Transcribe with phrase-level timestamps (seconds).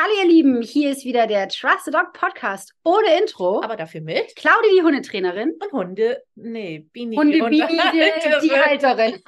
[0.00, 3.60] Hallo ihr Lieben, hier ist wieder der Trust the Dog Podcast ohne Intro.
[3.64, 5.54] Aber dafür mit Claudia, die Hundetrainerin.
[5.60, 7.16] und Hunde, nee, Bini.
[7.16, 9.20] Hunde, und- Bibi, die, die Halterin.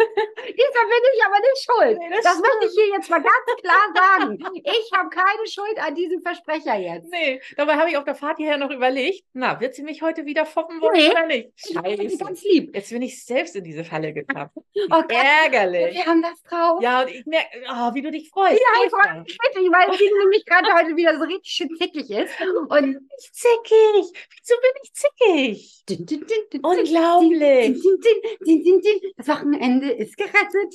[0.00, 1.98] Diesmal bin ich aber nicht schuld.
[1.98, 4.38] Nee, das das möchte ich hier jetzt mal ganz klar sagen.
[4.64, 7.10] Ich habe keine Schuld an diesem Versprecher jetzt.
[7.10, 10.24] Nee, dabei habe ich auf der Fahrt hierher noch überlegt, na, wird sie mich heute
[10.26, 11.10] wieder foppen wollen Nee.
[11.10, 11.50] oder nicht?
[11.56, 12.18] Scheiße.
[12.18, 12.74] ganz lieb.
[12.74, 14.56] Jetzt bin ich selbst in diese Falle getappt.
[14.92, 15.94] Oh Ärgerlich.
[15.94, 16.80] wir haben das drauf.
[16.82, 18.58] Ja, und ich merke, oh, wie du dich freust.
[18.58, 22.10] Ja, ich freue mich richtig, weil sie nämlich gerade heute wieder so richtig schön zickig
[22.10, 22.32] ist.
[22.68, 24.26] Und Ich zickig.
[24.40, 25.84] Wieso bin ich zickig?
[26.62, 27.82] Unglaublich.
[29.16, 30.74] das Wochenende ist gerettet.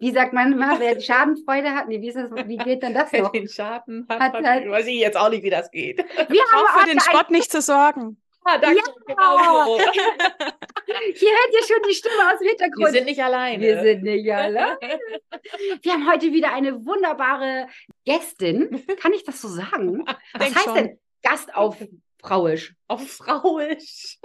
[0.00, 1.88] Wie sagt man immer, wer Schadenfreude hat?
[1.88, 3.32] Nee, wie, ist das, wie geht denn das Wer noch?
[3.32, 5.98] den Schaden hat, Hat hat, halt- weiß ich jetzt auch nicht, wie das geht.
[5.98, 8.20] Wir haben Auch für den Spott nicht zu sorgen.
[8.46, 8.82] Ah, danke.
[9.06, 9.78] Genau so.
[11.14, 12.86] Hier hört ihr schon die Stimme aus dem Hintergrund.
[12.86, 13.58] Wir sind nicht alleine.
[13.62, 14.78] Wir sind nicht alleine.
[15.82, 17.68] Wir haben heute wieder eine wunderbare
[18.04, 18.84] Gästin.
[19.00, 20.04] Kann ich das so sagen?
[20.34, 20.74] Was Denk heißt schon.
[20.74, 21.78] denn Gast auf
[22.20, 22.74] Frauisch?
[22.86, 24.18] Auf Frauisch.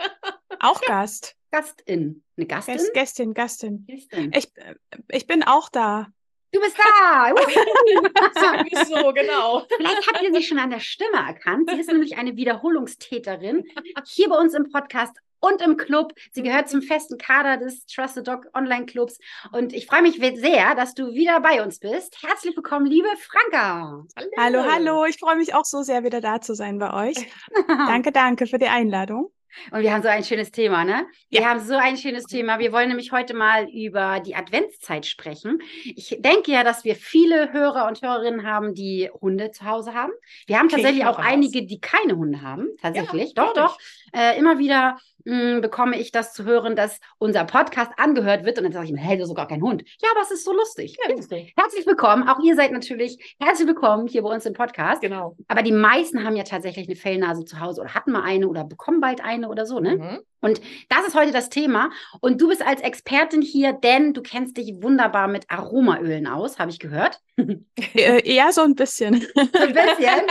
[0.59, 1.36] Auch Gast.
[1.52, 2.23] Gastin.
[2.38, 2.75] Eine Gastin?
[2.75, 3.86] Gäst, Gästin, Gastin.
[3.88, 4.31] Gästin.
[4.36, 4.75] Ich, äh,
[5.09, 6.08] ich bin auch da.
[6.52, 7.30] Du bist da!
[8.86, 9.66] So, genau.
[9.78, 11.69] Vielleicht habt ihr sie schon an der Stimme erkannt.
[11.69, 13.66] Sie ist nämlich eine Wiederholungstäterin
[14.06, 16.14] hier bei uns im Podcast und im Club.
[16.31, 19.19] Sie gehört zum festen Kader des Trusted Dog Online Clubs.
[19.52, 22.22] Und ich freue mich sehr, dass du wieder bei uns bist.
[22.23, 24.06] Herzlich willkommen, liebe Franka.
[24.38, 25.06] Hallo, hallo.
[25.06, 27.17] Ich freue mich auch so sehr, wieder da zu sein bei euch.
[27.67, 29.31] Danke, danke für die Einladung.
[29.72, 31.05] Und wir haben so ein schönes Thema, ne?
[31.30, 31.50] Wir Ja.
[31.50, 32.59] haben so ein schönes Thema.
[32.59, 35.61] Wir wollen nämlich heute mal über die Adventszeit sprechen.
[35.83, 40.11] Ich denke ja, dass wir viele Hörer und Hörerinnen haben, die Hunde zu Hause haben.
[40.47, 41.25] Wir haben tatsächlich auch raus.
[41.28, 42.67] einige, die keine Hunde haben.
[42.81, 43.33] Tatsächlich.
[43.33, 43.78] doch, glaub doch.
[44.14, 48.58] Äh, immer wieder mh, bekomme ich das zu hören, dass unser Podcast angehört wird.
[48.58, 49.84] Und dann sage ich mir, hey, du sogar keinen Hund.
[50.02, 50.98] Ja, aber es ist so lustig.
[51.04, 51.54] Ja, lustig.
[51.58, 52.28] Herzlich willkommen.
[52.28, 55.02] Auch ihr seid natürlich herzlich willkommen hier bei uns im Podcast.
[55.02, 55.36] Genau.
[55.48, 58.64] Aber die meisten haben ja tatsächlich eine Fellnase zu Hause oder hatten mal eine oder
[58.64, 59.98] bekommen bald eine oder so, ne?
[59.98, 60.20] Mhm.
[60.42, 61.90] Und das ist heute das Thema.
[62.22, 66.72] Und du bist als Expertin hier, denn du kennst dich wunderbar mit Aromaölen aus, habe
[66.72, 67.19] ich gehört.
[67.96, 69.22] Äh, ja, so ein bisschen.
[69.22, 70.22] So ein bisschen.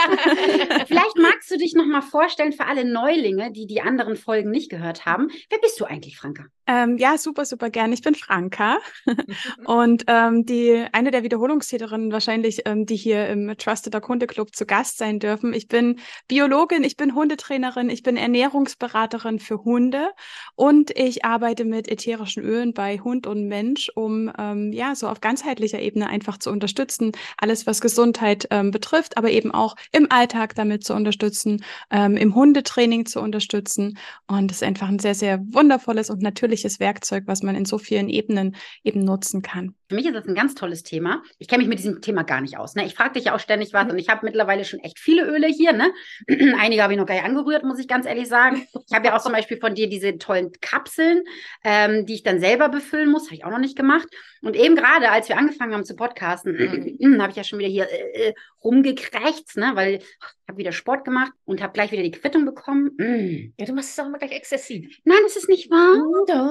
[0.87, 4.71] Vielleicht magst du dich noch mal vorstellen für alle Neulinge, die die anderen Folgen nicht
[4.71, 5.29] gehört haben.
[5.49, 6.45] Wer bist du eigentlich, Franka?
[6.71, 7.95] Ähm, ja, super, super gern.
[7.95, 8.77] Ich bin Franka
[9.65, 14.55] und ähm, die eine der Wiederholungstäterinnen wahrscheinlich, ähm, die hier im Trusted Dog Hunde Club
[14.55, 15.55] zu Gast sein dürfen.
[15.55, 15.99] Ich bin
[16.29, 20.11] Biologin, ich bin Hundetrainerin, ich bin Ernährungsberaterin für Hunde
[20.57, 25.23] und ich arbeite mit ätherischen Ölen bei Hund und Mensch, um ähm, ja so auf
[25.23, 30.55] ganzheitlicher Ebene einfach zu unterstützen, alles was Gesundheit ähm, betrifft, aber eben auch im Alltag
[30.55, 33.97] damit zu unterstützen, ähm, im Hundetraining zu unterstützen
[34.27, 37.79] und es ist einfach ein sehr, sehr wundervolles und natürliches Werkzeug, was man in so
[37.79, 39.75] vielen Ebenen eben nutzen kann.
[39.89, 41.23] Für mich ist das ein ganz tolles Thema.
[41.39, 42.75] Ich kenne mich mit diesem Thema gar nicht aus.
[42.75, 42.85] Ne?
[42.85, 45.47] Ich frage dich ja auch ständig was und ich habe mittlerweile schon echt viele Öle
[45.47, 45.73] hier.
[45.73, 45.93] Ne?
[46.59, 48.67] Einige habe ich noch gar nicht angerührt, muss ich ganz ehrlich sagen.
[48.87, 51.25] Ich habe ja auch zum Beispiel von dir diese tollen Kapseln,
[51.65, 53.27] ähm, die ich dann selber befüllen muss.
[53.27, 54.09] Habe ich auch noch nicht gemacht.
[54.43, 56.59] Und eben gerade, als wir angefangen haben zu podcasten,
[57.21, 59.71] habe ich ja schon wieder hier äh, äh, rumgekrächzt, ne?
[59.75, 62.91] weil ich habe wieder Sport gemacht und habe gleich wieder die Quittung bekommen.
[62.99, 63.55] Mm.
[63.59, 64.99] Ja, du machst es auch immer gleich exzessiv.
[65.05, 65.97] Nein, das ist nicht wahr.
[66.27, 66.48] Doch.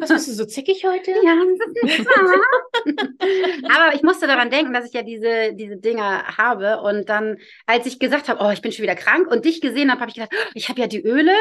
[0.00, 1.12] Was bist du so zickig heute?
[1.24, 1.34] Ja.
[3.74, 6.80] Aber ich musste daran denken, dass ich ja diese, diese Dinger habe.
[6.80, 9.90] Und dann, als ich gesagt habe, oh, ich bin schon wieder krank und dich gesehen
[9.90, 11.32] habe, habe ich gedacht, oh, ich habe ja die Öle.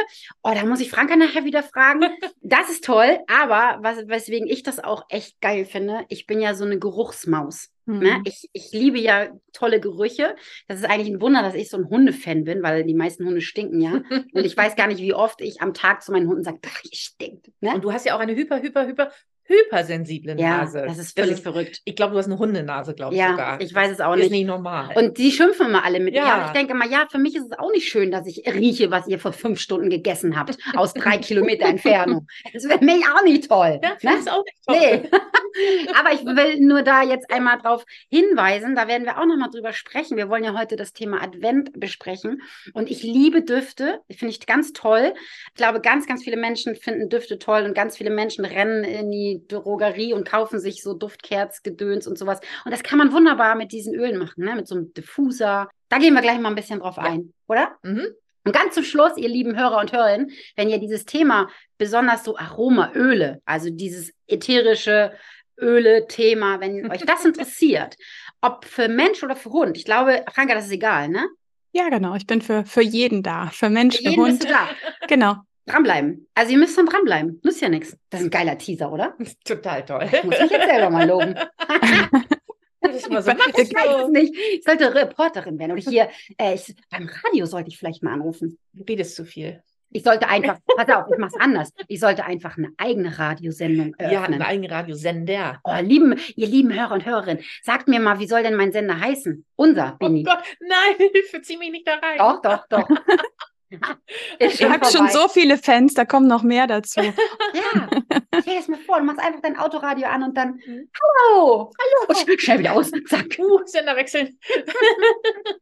[0.43, 2.05] Oh, da muss ich Franka nachher wieder fragen.
[2.41, 3.19] Das ist toll.
[3.27, 7.69] Aber was, weswegen ich das auch echt geil finde, ich bin ja so eine Geruchsmaus.
[7.87, 7.99] Mhm.
[7.99, 8.21] Ne?
[8.25, 10.35] Ich, ich liebe ja tolle Gerüche.
[10.67, 13.41] Das ist eigentlich ein Wunder, dass ich so ein Hundefan bin, weil die meisten Hunde
[13.41, 13.93] stinken ja.
[14.33, 16.83] Und ich weiß gar nicht, wie oft ich am Tag zu meinen Hunden sage, "Ach,
[16.83, 17.49] ihr stinkt.
[17.61, 17.73] Ne?
[17.73, 19.11] Und du hast ja auch eine hyper, hyper, hyper,
[19.47, 20.83] hypersensible Ja, Nase.
[20.87, 21.81] das ist völlig ist- verrückt.
[21.85, 23.61] Ich glaube, du hast eine Hundenase, glaube ich Ja, sogar.
[23.61, 24.31] ich weiß es auch Ist nicht.
[24.31, 24.89] nicht normal.
[24.95, 26.21] Und die schimpfen immer alle mit mir.
[26.21, 26.39] Ja.
[26.41, 28.91] Und ich denke immer, ja, für mich ist es auch nicht schön, dass ich rieche,
[28.91, 32.27] was ihr vor fünf Stunden gegessen habt, aus drei Kilometer Entfernung.
[32.53, 33.79] Das wäre mir auch nicht toll.
[33.81, 33.97] ja, ne?
[34.01, 34.77] das ist auch nicht toll.
[34.79, 35.09] Nee.
[35.99, 39.73] Aber ich will nur da jetzt einmal drauf hinweisen, da werden wir auch nochmal drüber
[39.73, 40.15] sprechen.
[40.17, 42.41] Wir wollen ja heute das Thema Advent besprechen.
[42.73, 45.13] Und ich liebe Düfte, finde ich ganz toll.
[45.49, 49.09] Ich glaube, ganz, ganz viele Menschen finden Düfte toll und ganz viele Menschen rennen in
[49.11, 52.39] die Drogerie und kaufen sich so Duftkerzgedöns und sowas.
[52.65, 54.55] Und das kann man wunderbar mit diesen Ölen machen, ne?
[54.55, 55.69] mit so einem Diffuser.
[55.89, 57.03] Da gehen wir gleich mal ein bisschen drauf Ja.
[57.03, 57.75] ein, oder?
[57.83, 58.07] Mhm.
[58.45, 62.37] Und ganz zum Schluss, ihr lieben Hörer und Hörerinnen, wenn ihr dieses Thema, besonders so
[62.37, 65.11] Aromaöle, also dieses ätherische
[65.59, 67.95] Öle-Thema, wenn euch das interessiert,
[68.41, 71.27] ob für Mensch oder für Hund, ich glaube, Franka, das ist egal, ne?
[71.73, 72.15] Ja, genau.
[72.15, 73.47] Ich bin für, für jeden da.
[73.47, 74.39] Für Mensch, Für für jeden Hund.
[74.39, 74.69] bist du da.
[75.07, 75.35] Genau.
[75.67, 76.27] Dranbleiben.
[76.33, 77.39] Also ihr müsst dann dranbleiben.
[77.43, 77.95] Nützt ja nichts.
[78.09, 79.15] Das ist ein geiler Teaser, oder?
[79.45, 80.09] Total toll.
[80.23, 81.35] Muss ich jetzt selber mal loben.
[82.79, 83.37] Das das immer so Ich.
[83.69, 84.33] Ich weiß es nicht.
[84.53, 85.71] Ich sollte Reporterin werden.
[85.73, 88.57] Oder hier, äh, ich, beim Radio sollte ich vielleicht mal anrufen.
[88.71, 89.61] Du redest zu viel.
[89.89, 91.71] Ich sollte einfach, pass auf, ich mach's anders.
[91.87, 94.35] Ich sollte einfach eine eigene Radiosendung Ja, eröffnen.
[94.35, 95.59] einen eigenen Radiosender.
[95.63, 98.99] oh, lieben, ihr lieben Hörer und Hörerinnen, sagt mir mal, wie soll denn mein Sender
[98.99, 99.43] heißen?
[99.55, 100.23] Unser, Oh Bini.
[100.23, 102.17] Gott, nein, Hilfe, zieh mich nicht da rein.
[102.19, 102.87] doch, doch, doch.
[104.39, 107.01] Ist Ihr habt schon so viele Fans, da kommen noch mehr dazu.
[107.01, 107.13] Ja,
[108.39, 110.89] stell dir das mal vor, du machst einfach dein Autoradio an und dann, Mhm.
[111.29, 113.25] hallo, hallo, und sch- schnell wieder aus, zack.
[113.39, 114.37] Uh, Sender wechseln.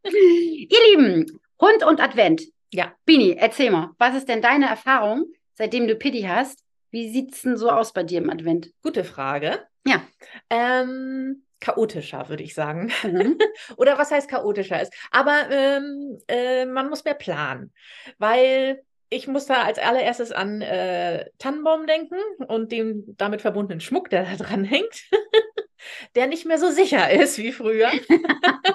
[0.04, 2.44] Ihr Lieben, Hund und Advent.
[2.74, 2.94] Ja.
[3.06, 6.60] Bini, erzähl mal, was ist denn deine Erfahrung, seitdem du Pitti hast?
[6.92, 8.72] Wie sieht's denn so aus bei dir im Advent?
[8.84, 9.66] Gute Frage.
[9.86, 10.02] Ja.
[10.50, 12.92] Ähm, chaotischer, würde ich sagen.
[13.04, 13.40] Mhm.
[13.78, 14.94] Oder was heißt chaotischer ist.
[15.12, 17.74] Aber ähm, äh, man muss mehr planen,
[18.20, 22.18] weil ich muss da als allererstes an äh, Tannenbaum denken
[22.48, 25.10] und den damit verbundenen Schmuck, der da dran hängt,
[26.16, 27.92] der nicht mehr so sicher ist wie früher.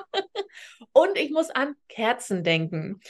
[0.93, 3.01] und ich muss an Kerzen denken.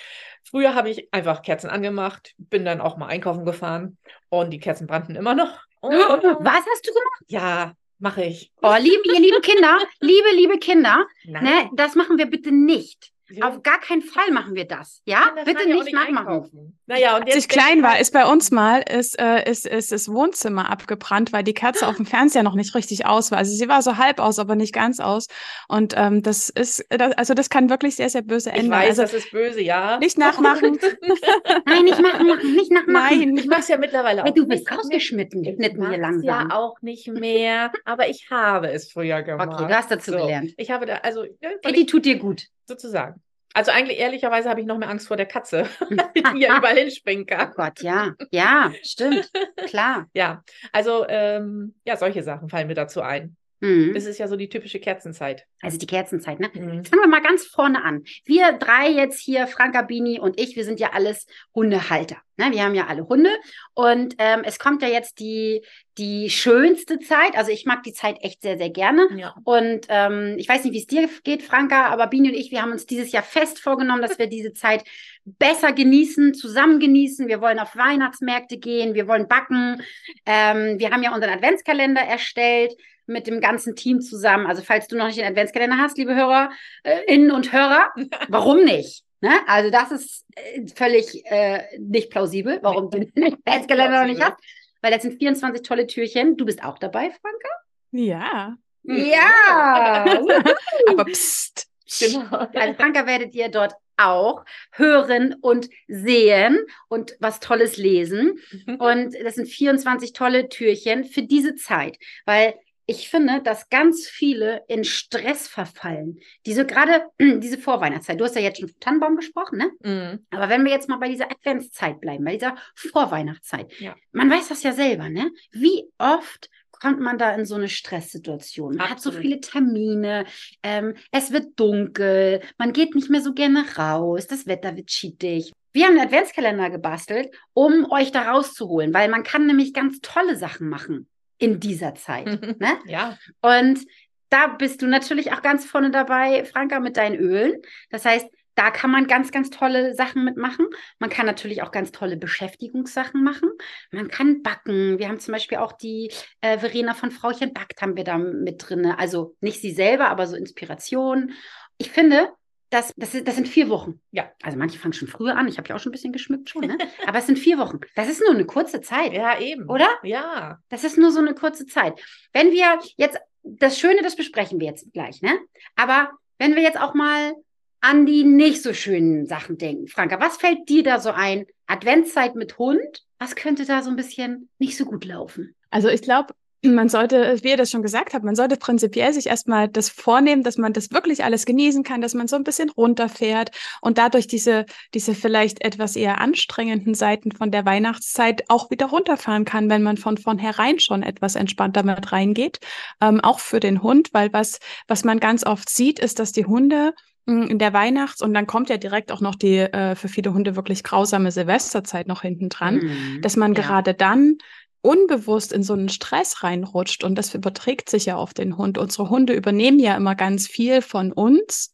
[0.45, 3.97] Früher habe ich einfach Kerzen angemacht, bin dann auch mal einkaufen gefahren
[4.29, 5.59] und die Kerzen brannten immer noch.
[5.83, 7.23] Und, Was hast du gemacht?
[7.29, 8.51] ja, mache ich.
[8.63, 11.45] Oh, liebe, ihr lieben Kinder, liebe, liebe Kinder, Nein.
[11.45, 13.13] ne, das machen wir bitte nicht.
[13.31, 15.03] Wir- Auf gar keinen Fall machen wir das.
[15.05, 16.27] Ja, Kinder bitte ja auch nicht nachmachen.
[16.29, 16.79] einkaufen.
[16.87, 19.93] Naja, und Als ich klein war, mal- ist bei uns mal ist, äh, ist, ist
[19.93, 23.39] das Wohnzimmer abgebrannt, weil die Kerze auf dem Fernseher noch nicht richtig aus war.
[23.39, 25.27] Also sie war so halb aus, aber nicht ganz aus.
[25.69, 28.71] Und ähm, das ist, das, also das kann wirklich sehr, sehr böse Ich enden.
[28.73, 29.99] weiß, also das ist böse, ja.
[29.99, 30.79] nicht nachmachen.
[31.67, 32.93] Nein, nicht machen, machen, nicht nachmachen.
[33.21, 33.37] Nein.
[33.37, 34.27] Ich mache es ja mittlerweile auch.
[34.27, 36.25] Hey, du bist nicht rausgeschnitten, Ich hier mach's langsam.
[36.25, 39.49] ja auch nicht mehr, aber ich habe es früher gemacht.
[39.53, 40.17] Okay, du hast dazu So.
[40.19, 40.53] gelernt.
[40.57, 42.47] Ich habe da, also, ja, ich, tut dir gut.
[42.71, 43.21] Sozusagen.
[43.53, 45.69] Also eigentlich ehrlicherweise habe ich noch mehr Angst vor der Katze,
[46.17, 47.53] die hier überall hinspringen Oh kann.
[47.55, 49.31] Gott, ja, ja, stimmt,
[49.67, 50.07] klar.
[50.15, 53.37] Ja, also ähm, ja, solche Sachen fallen mir dazu ein.
[53.61, 53.93] Mhm.
[53.95, 55.47] Das ist ja so die typische Kerzenzeit.
[55.61, 56.51] Also die Kerzenzeit, ne?
[56.53, 56.85] Mhm.
[56.85, 58.05] Fangen wir mal ganz vorne an.
[58.25, 62.17] Wir drei jetzt hier, Franka, Bini und ich, wir sind ja alles Hundehalter.
[62.39, 62.53] Ne?
[62.53, 63.31] Wir haben ja alle Hunde.
[63.75, 65.63] Und ähm, es kommt ja jetzt die,
[65.99, 67.37] die schönste Zeit.
[67.37, 69.09] Also ich mag die Zeit echt sehr, sehr gerne.
[69.15, 69.35] Ja.
[69.45, 72.63] Und ähm, ich weiß nicht, wie es dir geht, Franka, aber Bini und ich, wir
[72.63, 74.85] haben uns dieses Jahr fest vorgenommen, dass wir diese Zeit
[75.27, 77.29] besser genießen, zusammen genießen.
[77.29, 79.83] Wir wollen auf Weihnachtsmärkte gehen, wir wollen backen.
[80.25, 82.73] Ähm, wir haben ja unseren Adventskalender erstellt
[83.07, 84.47] mit dem ganzen Team zusammen.
[84.47, 86.51] Also falls du noch nicht den Adventskalender hast, liebe Hörer,
[86.83, 87.91] äh, Innen und Hörer,
[88.29, 89.05] warum nicht?
[89.21, 89.33] Ne?
[89.47, 94.37] Also das ist äh, völlig äh, nicht plausibel, warum du den Adventskalender noch nicht hast.
[94.83, 96.37] Weil das sind 24 tolle Türchen.
[96.37, 97.49] Du bist auch dabei, Franka?
[97.93, 98.57] Ja.
[98.83, 100.05] Ja.
[100.89, 101.69] Aber pst.
[101.99, 102.37] Genau.
[102.55, 106.59] Also Franka werdet ihr dort auch hören und sehen
[106.89, 108.41] und was Tolles lesen.
[108.79, 112.55] Und das sind 24 tolle Türchen für diese Zeit, weil
[112.91, 116.19] ich finde, dass ganz viele in Stress verfallen.
[116.45, 118.21] Diese gerade diese Vorweihnachtszeit.
[118.21, 119.71] Du hast ja jetzt schon vom Tannenbaum gesprochen, ne?
[119.83, 120.27] Mhm.
[120.31, 123.95] Aber wenn wir jetzt mal bei dieser Adventszeit bleiben, bei dieser Vorweihnachtszeit, Ja.
[124.13, 125.31] man weiß das ja selber, ne?
[125.53, 128.75] Wie oft kommt man da in so eine Stresssituation?
[128.75, 129.21] Man hat so Absolut.
[129.21, 130.25] viele Termine,
[130.65, 135.53] ähm, es wird dunkel, man geht nicht mehr so gerne raus, das Wetter wird cheatig.
[135.73, 140.35] Wir haben einen Adventskalender gebastelt, um euch da rauszuholen, weil man kann nämlich ganz tolle
[140.35, 141.07] Sachen machen
[141.41, 142.27] in dieser Zeit.
[142.61, 142.79] ne?
[142.87, 143.81] Ja, Und
[144.29, 147.61] da bist du natürlich auch ganz vorne dabei, Franka, mit deinen Ölen.
[147.91, 150.67] Das heißt, da kann man ganz, ganz tolle Sachen mitmachen.
[150.99, 153.51] Man kann natürlich auch ganz tolle Beschäftigungssachen machen.
[153.91, 154.99] Man kann backen.
[154.99, 158.69] Wir haben zum Beispiel auch die äh, Verena von Frauchen Backt haben wir da mit
[158.69, 158.87] drin.
[158.87, 161.33] Also nicht sie selber, aber so Inspiration.
[161.79, 162.29] Ich finde,
[162.71, 164.01] das, das, das sind vier Wochen.
[164.13, 164.31] Ja.
[164.43, 165.49] Also manche fangen schon früher an.
[165.49, 166.67] Ich habe ja auch schon ein bisschen geschmückt schon.
[166.67, 166.79] Ne?
[167.07, 167.81] aber es sind vier Wochen.
[167.97, 169.13] Das ist nur eine kurze Zeit.
[169.13, 169.69] ja, eben.
[169.69, 169.89] Oder?
[170.03, 170.59] Ja.
[170.69, 172.01] Das ist nur so eine kurze Zeit.
[172.33, 175.39] Wenn wir jetzt, das Schöne, das besprechen wir jetzt gleich, ne?
[175.75, 177.35] Aber wenn wir jetzt auch mal
[177.81, 179.89] an die nicht so schönen Sachen denken.
[179.89, 181.47] Franka, was fällt dir da so ein?
[181.67, 183.05] Adventszeit mit Hund?
[183.19, 185.55] Was könnte da so ein bisschen nicht so gut laufen?
[185.71, 189.27] Also ich glaube, man sollte, wie ihr das schon gesagt habt, man sollte prinzipiell sich
[189.29, 192.69] erstmal das vornehmen, dass man das wirklich alles genießen kann, dass man so ein bisschen
[192.71, 193.51] runterfährt
[193.81, 199.45] und dadurch diese, diese vielleicht etwas eher anstrengenden Seiten von der Weihnachtszeit auch wieder runterfahren
[199.45, 202.59] kann, wenn man von vornherein schon etwas entspannter mit reingeht.
[203.01, 206.45] Ähm, auch für den Hund, weil was, was man ganz oft sieht, ist, dass die
[206.45, 206.93] Hunde
[207.27, 210.35] mh, in der Weihnachts- und dann kommt ja direkt auch noch die äh, für viele
[210.35, 213.23] Hunde wirklich grausame Silvesterzeit noch hinten dran Mhm.
[213.23, 213.63] dass man Ja.
[213.63, 214.37] gerade dann
[214.83, 218.79] unbewusst in so einen Stress reinrutscht und das überträgt sich ja auf den Hund.
[218.79, 221.73] Unsere Hunde übernehmen ja immer ganz viel von uns,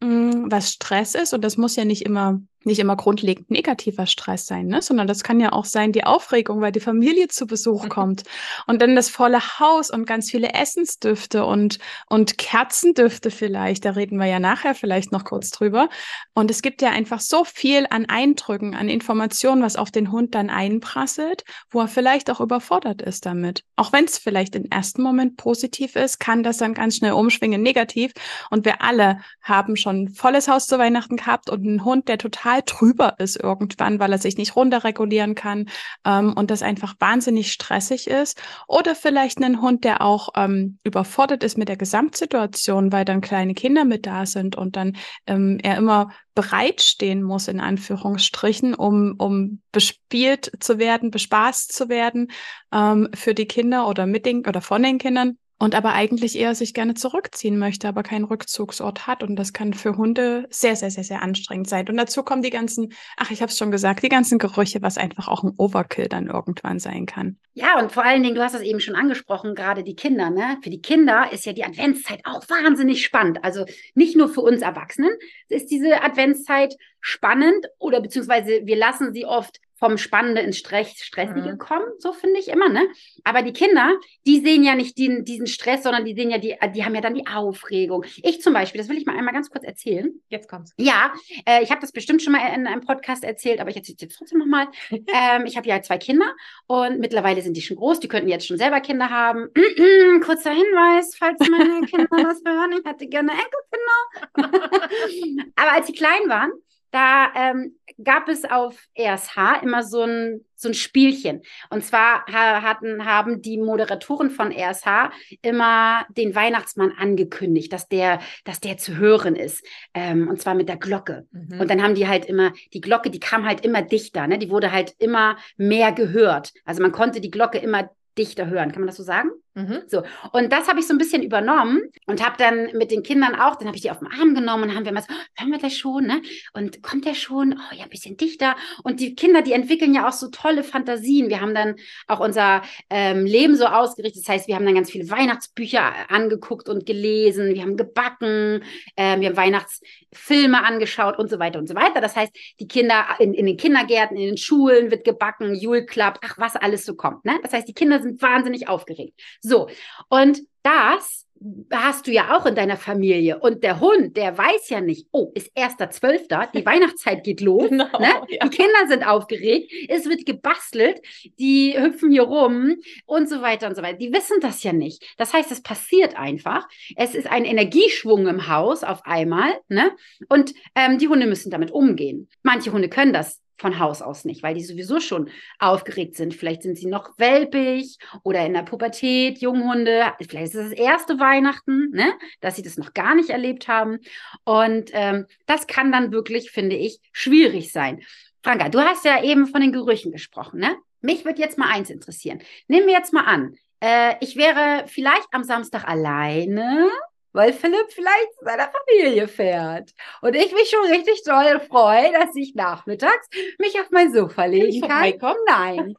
[0.00, 4.46] mh, was Stress ist und das muss ja nicht immer nicht immer grundlegend negativer Stress
[4.46, 4.82] sein, ne?
[4.82, 8.24] sondern das kann ja auch sein die Aufregung, weil die Familie zu Besuch kommt
[8.66, 13.84] und dann das volle Haus und ganz viele Essensdüfte und, und Kerzendüfte vielleicht.
[13.84, 15.88] Da reden wir ja nachher vielleicht noch kurz drüber.
[16.34, 20.34] Und es gibt ja einfach so viel an Eindrücken, an Informationen, was auf den Hund
[20.34, 23.62] dann einprasselt, wo er vielleicht auch überfordert ist damit.
[23.76, 27.62] Auch wenn es vielleicht im ersten Moment positiv ist, kann das dann ganz schnell umschwingen
[27.62, 28.12] negativ.
[28.50, 32.55] Und wir alle haben schon volles Haus zu Weihnachten gehabt und einen Hund, der total
[32.56, 35.68] total drüber ist irgendwann, weil er sich nicht runterregulieren kann
[36.04, 38.40] ähm, und das einfach wahnsinnig stressig ist.
[38.66, 43.54] Oder vielleicht einen Hund, der auch ähm, überfordert ist mit der Gesamtsituation, weil dann kleine
[43.54, 44.96] Kinder mit da sind und dann
[45.26, 52.30] ähm, er immer bereitstehen muss, in Anführungsstrichen, um, um bespielt zu werden, bespaßt zu werden
[52.72, 56.54] ähm, für die Kinder oder mit den oder von den Kindern und aber eigentlich eher
[56.54, 59.22] sich gerne zurückziehen möchte, aber keinen Rückzugsort hat.
[59.22, 61.88] Und das kann für Hunde sehr, sehr, sehr, sehr anstrengend sein.
[61.88, 64.98] Und dazu kommen die ganzen, ach, ich habe es schon gesagt, die ganzen Gerüche, was
[64.98, 67.38] einfach auch ein Overkill dann irgendwann sein kann.
[67.54, 70.28] Ja, und vor allen Dingen, du hast das eben schon angesprochen, gerade die Kinder.
[70.28, 70.58] Ne?
[70.62, 73.42] Für die Kinder ist ja die Adventszeit auch wahnsinnig spannend.
[73.42, 75.12] Also nicht nur für uns Erwachsenen
[75.48, 81.52] ist diese Adventszeit spannend oder beziehungsweise wir lassen sie oft vom Spannende ins Stress, Stressige
[81.52, 81.58] mhm.
[81.58, 82.88] kommen, so finde ich immer, ne?
[83.24, 83.94] Aber die Kinder,
[84.26, 87.02] die sehen ja nicht den, diesen Stress, sondern die sehen ja die, die haben ja
[87.02, 88.04] dann die Aufregung.
[88.22, 90.10] Ich zum Beispiel, das will ich mal einmal ganz kurz erzählen.
[90.28, 90.72] Jetzt kommt's.
[90.78, 91.12] Ja,
[91.46, 94.02] äh, ich habe das bestimmt schon mal in einem Podcast erzählt, aber ich erzähle es
[94.02, 94.68] jetzt trotzdem nochmal.
[94.90, 96.34] ähm, ich habe ja zwei Kinder
[96.66, 99.48] und mittlerweile sind die schon groß, die könnten jetzt schon selber Kinder haben.
[100.24, 105.52] Kurzer Hinweis, falls meine Kinder das hören, ich hätte gerne Enkelkinder.
[105.56, 106.52] aber als sie klein waren,
[106.90, 111.42] da ähm, gab es auf RSH immer so ein, so ein Spielchen.
[111.70, 115.10] Und zwar hatten, haben die Moderatoren von RSH
[115.42, 119.64] immer den Weihnachtsmann angekündigt, dass der, dass der zu hören ist.
[119.94, 121.26] Ähm, und zwar mit der Glocke.
[121.32, 121.60] Mhm.
[121.60, 124.38] Und dann haben die halt immer, die Glocke, die kam halt immer dichter, ne?
[124.38, 126.52] Die wurde halt immer mehr gehört.
[126.64, 128.72] Also man konnte die Glocke immer dichter hören.
[128.72, 129.30] Kann man das so sagen?
[129.56, 129.84] Mhm.
[129.86, 130.02] So.
[130.32, 133.56] Und das habe ich so ein bisschen übernommen und habe dann mit den Kindern auch,
[133.56, 135.58] dann habe ich die auf den Arm genommen und haben wir immer so, hören wir
[135.58, 136.20] das schon, ne?
[136.52, 137.54] Und kommt der schon?
[137.54, 138.54] Oh ja, ein bisschen dichter.
[138.82, 141.30] Und die Kinder, die entwickeln ja auch so tolle Fantasien.
[141.30, 142.60] Wir haben dann auch unser
[142.90, 144.24] ähm, Leben so ausgerichtet.
[144.24, 147.54] Das heißt, wir haben dann ganz viele Weihnachtsbücher angeguckt und gelesen.
[147.54, 148.62] Wir haben gebacken.
[148.94, 152.02] Äh, wir haben Weihnachtsfilme angeschaut und so weiter und so weiter.
[152.02, 156.18] Das heißt, die Kinder in, in den Kindergärten, in den Schulen wird gebacken, Jule Club,
[156.22, 157.38] ach, was alles so kommt, ne?
[157.42, 159.18] Das heißt, die Kinder sind wahnsinnig aufgeregt.
[159.46, 159.68] So,
[160.08, 161.24] und das
[161.70, 163.38] hast du ja auch in deiner Familie.
[163.38, 167.68] Und der Hund, der weiß ja nicht, oh, ist erster Zwölfter, die Weihnachtszeit geht los.
[167.68, 168.08] Genau, ne?
[168.28, 168.44] ja.
[168.44, 171.00] Die Kinder sind aufgeregt, es wird gebastelt,
[171.38, 173.98] die hüpfen hier rum und so weiter und so weiter.
[173.98, 175.04] Die wissen das ja nicht.
[175.18, 176.66] Das heißt, es passiert einfach.
[176.96, 179.52] Es ist ein Energieschwung im Haus auf einmal.
[179.68, 179.92] Ne?
[180.28, 182.28] Und ähm, die Hunde müssen damit umgehen.
[182.42, 186.34] Manche Hunde können das von Haus aus nicht, weil die sowieso schon aufgeregt sind.
[186.34, 190.12] Vielleicht sind sie noch welpig oder in der Pubertät, Junghunde.
[190.18, 192.12] Vielleicht ist es das erste Weihnachten, ne?
[192.40, 193.98] dass sie das noch gar nicht erlebt haben.
[194.44, 198.02] Und ähm, das kann dann wirklich, finde ich, schwierig sein.
[198.42, 200.60] Franka, du hast ja eben von den Gerüchen gesprochen.
[200.60, 200.76] Ne?
[201.00, 202.40] Mich würde jetzt mal eins interessieren.
[202.68, 206.88] Nehmen wir jetzt mal an, äh, ich wäre vielleicht am Samstag alleine
[207.36, 209.92] weil Philipp vielleicht zu seiner Familie fährt.
[210.22, 213.28] Und ich mich schon richtig toll freue, dass ich nachmittags
[213.58, 215.18] mich auf mein Sofa legen kann.
[215.20, 215.94] Komm, nein.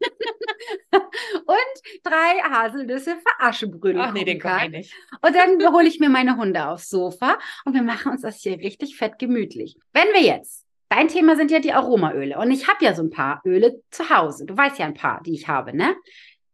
[0.92, 4.00] und drei Haselnüsse für Aschenbrödel.
[4.00, 4.94] Ach nee, den kann ich nicht.
[5.22, 8.58] Und dann hole ich mir meine Hunde aufs Sofa und wir machen uns das hier
[8.58, 9.76] richtig fett gemütlich.
[9.92, 13.10] Wenn wir jetzt Dein Thema sind ja die Aromaöle und ich habe ja so ein
[13.10, 14.46] paar Öle zu Hause.
[14.46, 15.94] Du weißt ja ein paar, die ich habe, ne?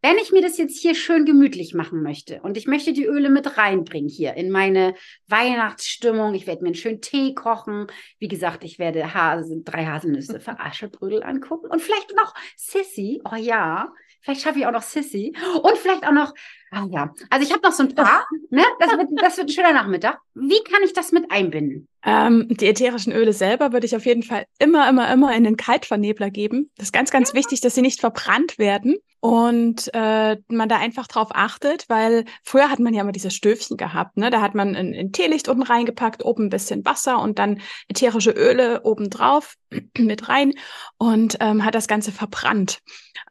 [0.04, 3.30] Wenn ich mir das jetzt hier schön gemütlich machen möchte und ich möchte die Öle
[3.30, 4.94] mit reinbringen hier in meine
[5.28, 7.86] Weihnachtsstimmung, ich werde mir einen schönen Tee kochen.
[8.18, 13.22] Wie gesagt, ich werde Hase, drei Haselnüsse für Aschebrödel angucken und vielleicht noch Sissy.
[13.24, 16.34] Oh ja, vielleicht schaffe ich auch noch Sissy und vielleicht auch noch
[16.70, 18.26] Ah ja, also ich habe noch so ein paar.
[18.50, 18.64] ne?
[18.80, 20.18] das, wird, das wird ein schöner Nachmittag.
[20.34, 21.86] Wie kann ich das mit einbinden?
[22.04, 25.56] Ähm, die ätherischen Öle selber würde ich auf jeden Fall immer, immer, immer in den
[25.56, 26.72] Kaltvernebler geben.
[26.76, 27.36] Das ist ganz, ganz ja.
[27.36, 32.68] wichtig, dass sie nicht verbrannt werden und äh, man da einfach drauf achtet, weil früher
[32.68, 34.18] hat man ja immer diese Stöfchen gehabt.
[34.18, 34.28] Ne?
[34.28, 38.32] Da hat man ein, ein Teelicht unten reingepackt, oben ein bisschen Wasser und dann ätherische
[38.32, 39.54] Öle oben drauf
[39.98, 40.52] mit rein
[40.98, 42.80] und ähm, hat das Ganze verbrannt.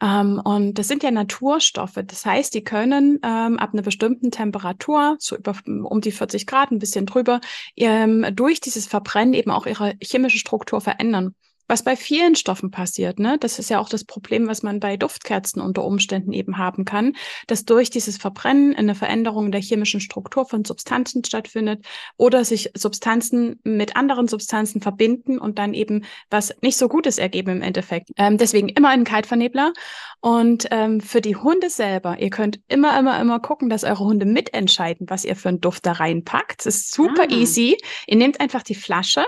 [0.01, 1.99] Ähm, und das sind ja Naturstoffe.
[2.03, 6.71] Das heißt, die können ähm, ab einer bestimmten Temperatur, so über um die 40 Grad,
[6.71, 7.39] ein bisschen drüber,
[7.75, 11.35] ähm, durch dieses Verbrennen eben auch ihre chemische Struktur verändern.
[11.67, 13.37] Was bei vielen Stoffen passiert, ne?
[13.39, 17.15] Das ist ja auch das Problem, was man bei Duftkerzen unter Umständen eben haben kann,
[17.47, 21.85] dass durch dieses Verbrennen eine Veränderung der chemischen Struktur von Substanzen stattfindet
[22.17, 27.51] oder sich Substanzen mit anderen Substanzen verbinden und dann eben was nicht so Gutes ergeben
[27.51, 28.09] im Endeffekt.
[28.17, 29.73] Ähm, deswegen immer einen Kaltvernebler.
[30.19, 34.25] Und ähm, für die Hunde selber, ihr könnt immer, immer, immer gucken, dass eure Hunde
[34.25, 36.65] mitentscheiden, was ihr für einen Duft da reinpackt.
[36.65, 37.33] Das ist super ah.
[37.33, 37.77] easy.
[38.07, 39.25] Ihr nehmt einfach die Flasche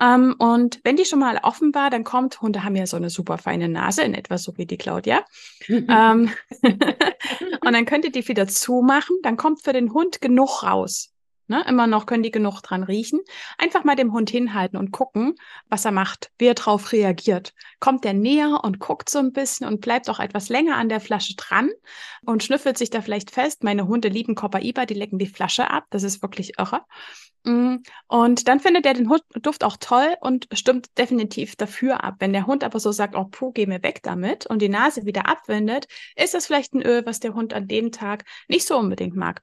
[0.00, 3.10] ähm, und wenn die schon mal offen war, dann kommt, Hunde haben ja so eine
[3.10, 5.24] super feine Nase, in etwa so wie die Claudia.
[5.68, 6.30] ähm,
[6.62, 11.11] und dann könnt ihr die wieder zumachen, dann kommt für den Hund genug raus.
[11.52, 13.20] Ne, immer noch können die genug dran riechen.
[13.58, 15.34] Einfach mal dem Hund hinhalten und gucken,
[15.68, 17.52] was er macht, wie er drauf reagiert.
[17.78, 20.98] Kommt er näher und guckt so ein bisschen und bleibt auch etwas länger an der
[20.98, 21.68] Flasche dran
[22.24, 23.64] und schnüffelt sich da vielleicht fest.
[23.64, 25.84] Meine Hunde lieben Copaiba, die lecken die Flasche ab.
[25.90, 26.80] Das ist wirklich irre.
[27.44, 32.14] Mm, und dann findet er den Duft auch toll und stimmt definitiv dafür ab.
[32.18, 35.04] Wenn der Hund aber so sagt, oh puh, geh mir weg damit und die Nase
[35.04, 38.78] wieder abwendet, ist das vielleicht ein Öl, was der Hund an dem Tag nicht so
[38.78, 39.42] unbedingt mag.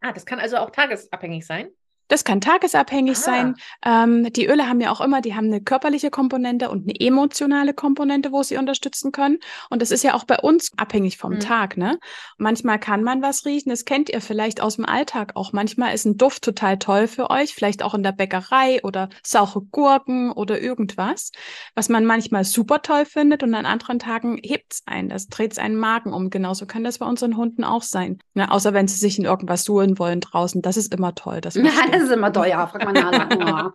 [0.00, 1.70] Ah, das kann also auch tagesabhängig sein?
[2.10, 3.20] Das kann tagesabhängig ah.
[3.20, 3.54] sein.
[3.84, 7.72] Ähm, die Öle haben ja auch immer, die haben eine körperliche Komponente und eine emotionale
[7.72, 9.38] Komponente, wo sie unterstützen können.
[9.70, 11.40] Und das ist ja auch bei uns abhängig vom mhm.
[11.40, 11.76] Tag.
[11.76, 12.00] Ne?
[12.36, 15.52] Manchmal kann man was riechen, das kennt ihr vielleicht aus dem Alltag auch.
[15.52, 19.62] Manchmal ist ein Duft total toll für euch, vielleicht auch in der Bäckerei oder saure
[19.62, 21.30] Gurken oder irgendwas,
[21.76, 25.08] was man manchmal super toll findet und an anderen Tagen hebt es ein.
[25.08, 26.30] Das dreht es einen Magen um.
[26.30, 28.18] Genauso kann das bei unseren Hunden auch sein.
[28.34, 28.50] Ne?
[28.50, 30.60] Außer wenn sie sich in irgendwas suhlen wollen draußen.
[30.60, 31.40] Das ist immer toll.
[31.40, 31.54] Das
[32.00, 33.72] das ist immer teuer, fragt man nach.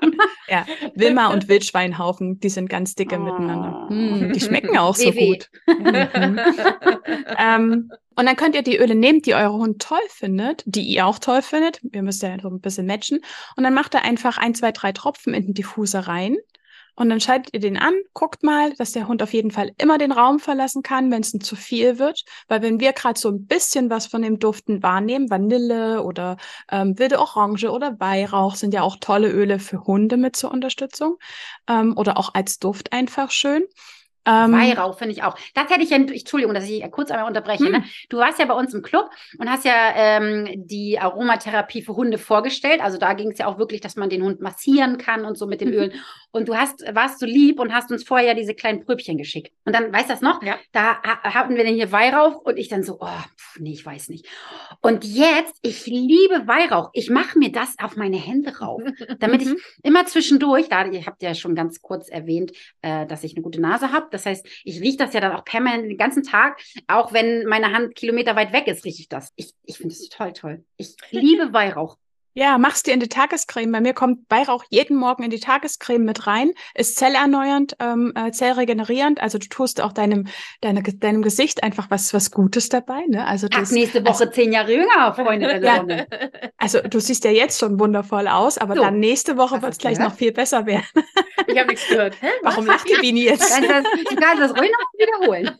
[0.48, 0.66] ja,
[0.96, 3.20] Wilma und Wildschweinhaufen, die sind ganz dicke oh.
[3.20, 3.88] miteinander.
[3.90, 5.50] Hm, die schmecken auch so gut.
[5.68, 6.40] Mhm.
[7.38, 11.06] ähm, und dann könnt ihr die Öle nehmen, die eure Hund toll findet, die ihr
[11.06, 11.82] auch toll findet.
[11.92, 13.20] Ihr müsst ja so ein bisschen matchen.
[13.58, 16.38] Und dann macht ihr einfach ein, zwei, drei Tropfen in den Diffuser rein.
[16.96, 19.98] Und dann schaltet ihr den an, guckt mal, dass der Hund auf jeden Fall immer
[19.98, 22.24] den Raum verlassen kann, wenn es zu viel wird.
[22.48, 26.38] Weil wenn wir gerade so ein bisschen was von dem Duften wahrnehmen, Vanille oder
[26.72, 31.18] ähm, wilde Orange oder Weihrauch sind ja auch tolle Öle für Hunde mit zur Unterstützung
[31.68, 33.64] ähm, oder auch als Duft einfach schön.
[34.28, 35.38] Ähm, Weihrauch finde ich auch.
[35.54, 37.64] Das hätte ich ja, Entschuldigung, dass ich kurz einmal unterbreche.
[37.64, 37.70] Ne?
[37.70, 37.82] Hm.
[37.82, 37.86] Ne?
[38.10, 42.18] Du warst ja bei uns im Club und hast ja ähm, die Aromatherapie für Hunde
[42.18, 42.82] vorgestellt.
[42.82, 45.46] Also da ging es ja auch wirklich, dass man den Hund massieren kann und so
[45.46, 45.76] mit den mhm.
[45.76, 45.94] Ölen.
[46.36, 49.54] Und du hast, warst so lieb und hast uns vorher ja diese kleinen Pröbchen geschickt.
[49.64, 50.44] Und dann, weißt du das noch?
[50.44, 50.58] Ja.
[50.72, 54.10] Da hatten wir dann hier Weihrauch und ich dann so, oh, pf, nee, ich weiß
[54.10, 54.28] nicht.
[54.82, 56.90] Und jetzt, ich liebe Weihrauch.
[56.94, 58.82] Ich mache mir das auf meine Hände rauf,
[59.20, 59.58] damit ich mhm.
[59.84, 63.62] immer zwischendurch, da, ihr habt ja schon ganz kurz erwähnt, äh, dass ich eine gute
[63.62, 66.60] Nase habe das heißt, ich rieche das ja dann auch permanent den ganzen Tag.
[66.88, 69.32] Auch wenn meine Hand Kilometer weit weg ist, rieche ich das.
[69.36, 70.66] Ich, ich finde das total toll.
[70.78, 71.98] Ich liebe Weihrauch.
[72.38, 73.72] Ja, machst dir in die Tagescreme.
[73.72, 76.52] Bei mir kommt Weihrauch jeden Morgen in die Tagescreme mit rein.
[76.74, 79.22] Ist zellerneuernd, ähm, äh, zellregenerierend.
[79.22, 80.28] Also du tust auch deinem,
[80.60, 83.06] deine, deinem Gesicht einfach was, was Gutes dabei.
[83.08, 83.26] Ne?
[83.26, 86.08] Also Ach, nächste Woche also, zehn Jahre jünger, Freunde der Sonne.
[86.58, 89.78] Also du siehst ja jetzt schon wundervoll aus, aber so, dann nächste Woche wird es
[89.78, 90.86] gleich noch viel besser werden.
[91.48, 92.16] Ich habe nichts gehört.
[92.22, 92.28] Hä?
[92.42, 93.54] Warum lacht die Bini jetzt?
[93.54, 95.52] Kannst das, du kannst das ruhig noch wiederholen.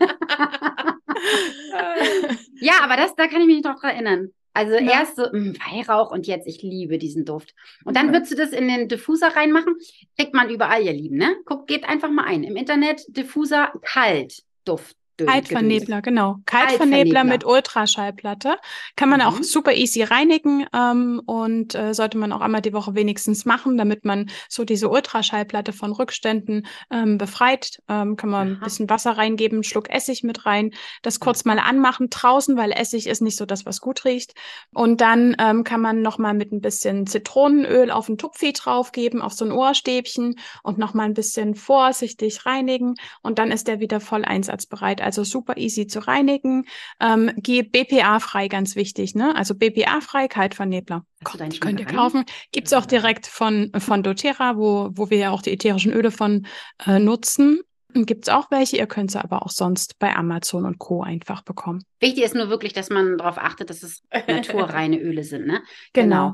[2.60, 4.34] ja, aber das, da kann ich mich noch dran erinnern.
[4.56, 4.92] Also ja.
[4.92, 7.54] erst so mh, hm, Weihrauch und jetzt, ich liebe diesen Duft.
[7.84, 9.76] Und dann würdest du das in den Diffuser reinmachen.
[10.18, 11.36] Kriegt man überall, ihr Lieben, ne?
[11.46, 12.44] Guckt, gebt einfach mal ein.
[12.44, 14.96] Im Internet Diffuser kalt Duft.
[15.18, 16.38] Kaltvernebler, genau.
[16.46, 18.58] Kaltvernebler mit Ultraschallplatte.
[18.96, 19.26] Kann man mhm.
[19.26, 23.78] auch super easy reinigen ähm, und äh, sollte man auch einmal die Woche wenigstens machen,
[23.78, 27.82] damit man so diese Ultraschallplatte von Rückständen ähm, befreit.
[27.88, 28.56] Ähm, kann man Aha.
[28.56, 32.72] ein bisschen Wasser reingeben, einen Schluck Essig mit rein, das kurz mal anmachen draußen, weil
[32.72, 34.34] Essig ist nicht so das, was gut riecht.
[34.74, 39.34] Und dann ähm, kann man nochmal mit ein bisschen Zitronenöl auf ein Tupfi draufgeben, auf
[39.34, 44.26] so ein Ohrstäbchen und nochmal ein bisschen vorsichtig reinigen und dann ist der wieder voll
[44.26, 46.66] einsatzbereit also super easy zu reinigen.
[47.00, 49.36] Ähm, BPA-frei, ganz wichtig, ne?
[49.36, 51.06] Also BPA-frei, Kaltvernebler.
[51.24, 52.26] Könnt ihr kaufen.
[52.52, 56.12] Gibt es auch direkt von, von doTERRA, wo, wo wir ja auch die ätherischen Öle
[56.12, 56.46] von
[56.86, 57.62] äh, nutzen.
[58.04, 61.02] Gibt es auch welche, ihr könnt sie aber auch sonst bei Amazon und Co.
[61.02, 61.86] einfach bekommen.
[62.02, 65.48] Wichtig ist nur wirklich, dass man darauf achtet, dass es naturreine Öle sind.
[65.48, 65.62] Ne?
[65.94, 66.34] Genau.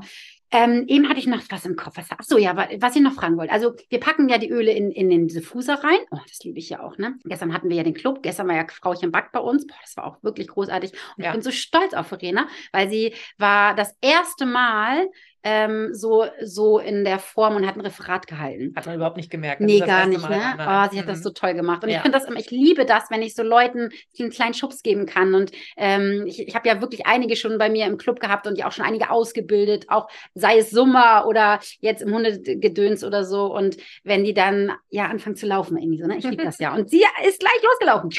[0.52, 1.96] Ähm, eben hatte ich noch was im Kopf.
[1.96, 3.52] Ach so, ja, was ich noch fragen wollte.
[3.52, 5.98] Also, wir packen ja die Öle in, in den Diffuser rein.
[6.10, 7.18] Oh, das liebe ich ja auch, ne?
[7.24, 8.22] Gestern hatten wir ja den Club.
[8.22, 9.66] Gestern war ja Frauchen Back bei uns.
[9.66, 10.92] Boah, das war auch wirklich großartig.
[11.16, 11.30] Und ja.
[11.30, 15.08] ich bin so stolz auf Verena, weil sie war das erste Mal
[15.44, 18.72] ähm, so, so in der Form und hat ein Referat gehalten.
[18.76, 19.60] Hat man überhaupt nicht gemerkt.
[19.60, 20.40] dass Nee, das gar nicht, ne?
[20.58, 21.22] Oh, sie hat das Mhm.
[21.22, 21.82] so toll gemacht.
[21.82, 22.02] Und ich Ja.
[22.02, 25.34] finde das immer, ich liebe das, wenn ich so Leuten einen kleinen Schubs geben kann.
[25.34, 28.56] Und ähm, ich, ich habe ja wirklich einige schon bei mir im Club gehabt und
[28.58, 33.52] ja auch schon einige ausgebildet, auch sei es Summer oder jetzt im Hundegedöns oder so.
[33.54, 36.18] Und wenn die dann ja anfangen zu laufen, irgendwie so, ne?
[36.18, 36.74] Ich liebe das ja.
[36.74, 38.10] Und sie ist gleich losgelaufen.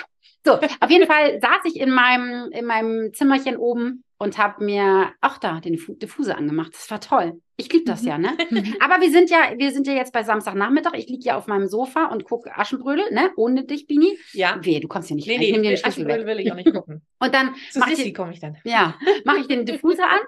[0.46, 5.12] So, auf jeden Fall saß ich in meinem, in meinem Zimmerchen oben und habe mir
[5.22, 6.72] auch da den Diffu- Diffuser angemacht.
[6.74, 7.42] Das war toll.
[7.56, 8.08] Ich liebe das Mhm.
[8.08, 8.30] ja, ne?
[8.80, 10.94] Aber wir sind ja, wir sind ja jetzt bei Samstagnachmittag.
[10.96, 13.30] Ich liege ja auf meinem Sofa und gucke Aschenbrödel, ne?
[13.36, 14.18] Ohne dich, Bini.
[14.32, 14.58] Ja.
[14.62, 15.40] Wehe, du kommst hier nicht Nee, rein.
[15.42, 16.38] nee, ich nehme dir den Schlüssel Aschenbrödel weg.
[16.38, 17.02] will ich auch nicht gucken.
[17.20, 18.58] Und dann mache ich, komme ich dann.
[18.64, 20.20] ja, mach ich den Diffuser an.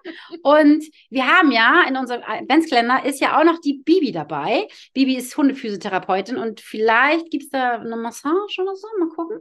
[0.43, 4.67] Und wir haben ja in unserem Adventskalender ist ja auch noch die Bibi dabei.
[4.93, 8.87] Bibi ist Hundephysiotherapeutin und vielleicht gibt es da eine Massage oder so.
[8.99, 9.39] Mal gucken.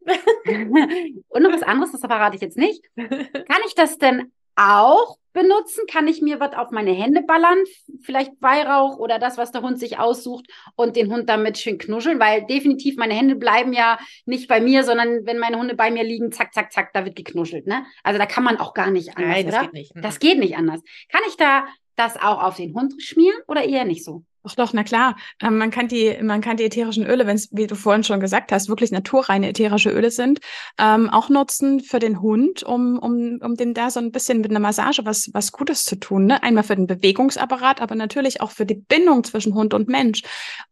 [1.28, 2.82] und noch was anderes, das verrate ich jetzt nicht.
[2.96, 5.84] Kann ich das denn auch benutzen?
[5.90, 7.58] Kann ich mir was auf meine Hände ballern?
[8.02, 12.18] Vielleicht Weihrauch oder das, was der Hund sich aussucht und den Hund damit schön knuscheln?
[12.18, 16.04] Weil definitiv meine Hände bleiben ja nicht bei mir, sondern wenn meine Hunde bei mir
[16.04, 17.66] liegen, zack, zack, zack, da wird geknuschelt.
[17.66, 17.84] Ne?
[18.02, 19.64] Also da kann man auch gar nicht anders, Nein, das oder?
[19.64, 19.96] geht nicht.
[19.96, 20.02] Mhm.
[20.02, 20.80] Das geht nicht anders.
[21.10, 24.24] Kann ich da das auch auf den Hund schmieren oder eher nicht so?
[24.42, 25.16] Doch, doch, na klar.
[25.42, 28.20] Ähm, man kann die, man kann die ätherischen Öle, wenn es, wie du vorhin schon
[28.20, 30.40] gesagt hast, wirklich naturreine ätherische Öle sind,
[30.78, 34.50] ähm, auch nutzen für den Hund, um, um, um dem da so ein bisschen mit
[34.50, 36.24] einer Massage was, was Gutes zu tun.
[36.24, 36.42] Ne?
[36.42, 40.22] Einmal für den Bewegungsapparat, aber natürlich auch für die Bindung zwischen Hund und Mensch.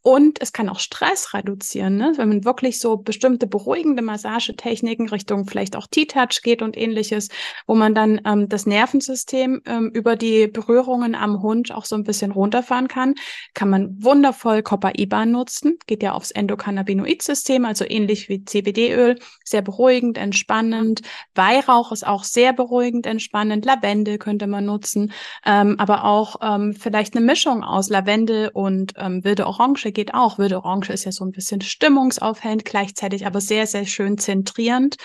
[0.01, 2.15] Und es kann auch Stress reduzieren, ne?
[2.17, 7.29] wenn man wirklich so bestimmte beruhigende Massagetechniken Richtung vielleicht auch T-Touch geht und ähnliches,
[7.67, 12.05] wo man dann ähm, das Nervensystem ähm, über die Berührungen am Hund auch so ein
[12.05, 13.15] bisschen runterfahren kann
[13.59, 20.17] kann man wundervoll Copaiba nutzen, geht ja aufs Endokannabinoid-System, also ähnlich wie CBD-Öl, sehr beruhigend,
[20.17, 21.03] entspannend.
[21.35, 23.65] Weihrauch ist auch sehr beruhigend, entspannend.
[23.65, 25.13] Lavendel könnte man nutzen,
[25.45, 30.39] ähm, aber auch ähm, vielleicht eine Mischung aus Lavendel und ähm, wilde Orange geht auch.
[30.39, 34.99] Wilde Orange ist ja so ein bisschen stimmungsaufhellend, gleichzeitig aber sehr, sehr schön zentrierend.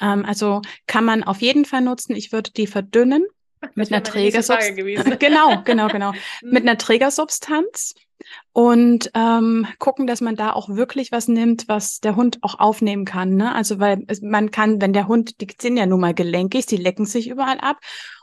[0.00, 2.16] Ähm, also kann man auf jeden Fall nutzen.
[2.16, 3.24] Ich würde die verdünnen
[3.74, 5.18] mit einer Trägersubstanz.
[5.18, 6.12] genau, genau, genau.
[6.42, 7.94] mit einer Trägersubstanz
[8.52, 13.04] und ähm, gucken, dass man da auch wirklich was nimmt, was der Hund auch aufnehmen
[13.04, 13.36] kann.
[13.36, 13.54] Ne?
[13.54, 17.06] Also weil man kann, wenn der Hund, die sind ja nun mal gelenkig, die lecken
[17.06, 17.78] sich überall ab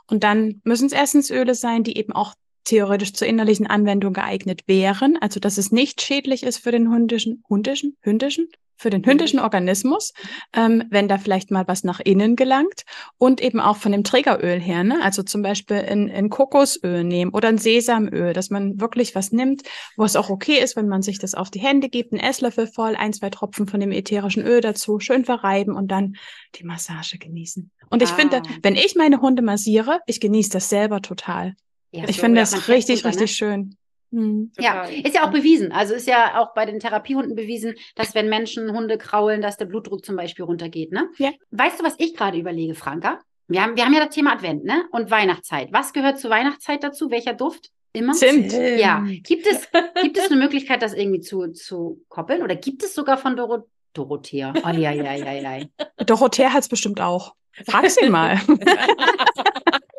[0.06, 4.62] und dann müssen es erstens Öle sein, die eben auch theoretisch zur innerlichen Anwendung geeignet
[4.66, 8.48] wären, also dass es nicht schädlich ist für den hundischen, hundischen, hündischen,
[8.78, 10.12] für den hündischen Organismus,
[10.54, 12.84] ähm, wenn da vielleicht mal was nach innen gelangt
[13.18, 15.00] und eben auch von dem Trägeröl her, ne?
[15.02, 19.62] also zum Beispiel in, in Kokosöl nehmen oder ein Sesamöl, dass man wirklich was nimmt,
[19.96, 22.66] wo es auch okay ist, wenn man sich das auf die Hände gibt, einen Esslöffel
[22.66, 26.16] voll, ein, zwei Tropfen von dem ätherischen Öl dazu, schön verreiben und dann
[26.54, 27.70] die Massage genießen.
[27.90, 28.14] Und ich Ah.
[28.14, 31.54] finde, wenn ich meine Hunde massiere, ich genieße das selber total.
[31.90, 33.10] Ja, Ich so, finde das richtig, ne?
[33.10, 33.76] richtig schön.
[34.10, 34.52] Hm.
[34.58, 35.72] Ja, ist ja auch bewiesen.
[35.72, 39.66] Also ist ja auch bei den Therapiehunden bewiesen, dass wenn Menschen Hunde kraulen, dass der
[39.66, 40.92] Blutdruck zum Beispiel runtergeht.
[40.92, 41.08] Ne?
[41.18, 41.32] Ja.
[41.50, 43.18] Weißt du, was ich gerade überlege, Franka?
[43.48, 44.84] Wir haben, wir haben ja das Thema Advent ne?
[44.92, 45.68] und Weihnachtszeit.
[45.72, 47.10] Was gehört zur Weihnachtszeit dazu?
[47.10, 47.70] Welcher Duft?
[47.92, 48.12] Immer?
[48.12, 48.52] Zimt.
[48.52, 49.04] Ja.
[49.06, 49.68] Gibt es,
[50.02, 52.42] gibt es eine Möglichkeit, das irgendwie zu, zu koppeln?
[52.42, 54.52] Oder gibt es sogar von Doro Dorothea?
[54.54, 55.66] Oh, ja, ja, ja, ja.
[56.04, 57.34] Dorothea hat es bestimmt auch.
[57.66, 58.38] Frag sie mal.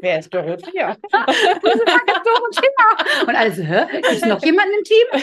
[0.00, 0.96] Wer ist Dorothea?
[2.24, 3.26] Dorothea.
[3.26, 3.86] Und alles, hä?
[4.12, 5.06] Ist noch jemand im Team?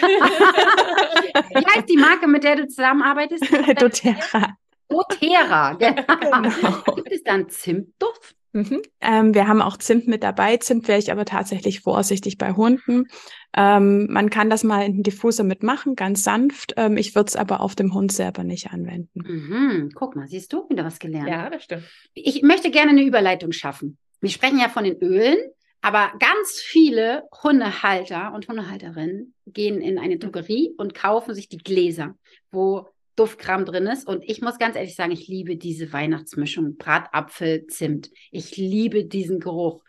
[1.49, 3.43] Wie heißt die Marke, mit der du zusammenarbeitest?
[3.81, 4.57] doTERRA.
[4.89, 5.73] doTERRA.
[5.73, 6.03] Genau.
[6.19, 6.95] Genau.
[6.95, 8.35] Gibt es da einen Zimtduft?
[8.53, 8.81] Mhm.
[9.01, 10.55] Ähm, wir haben auch Zimt mit dabei.
[10.55, 13.07] Zimt wäre ich aber tatsächlich vorsichtig bei Hunden.
[13.55, 16.73] Ähm, man kann das mal in den Diffuser mitmachen, ganz sanft.
[16.77, 19.23] Ähm, ich würde es aber auf dem Hund selber nicht anwenden.
[19.25, 19.91] Mhm.
[19.93, 21.27] Guck mal, siehst du, wieder was gelernt.
[21.27, 21.83] Ja, das stimmt.
[22.13, 23.97] Ich möchte gerne eine Überleitung schaffen.
[24.21, 25.37] Wir sprechen ja von den Ölen,
[25.81, 32.17] aber ganz viele Hundehalter und Hundehalterinnen gehen in eine Drogerie und kaufen sich die Gläser,
[32.51, 34.07] wo Duftkram drin ist.
[34.07, 36.77] Und ich muss ganz ehrlich sagen, ich liebe diese Weihnachtsmischung.
[36.77, 38.09] Bratapfel, Zimt.
[38.31, 39.83] Ich liebe diesen Geruch.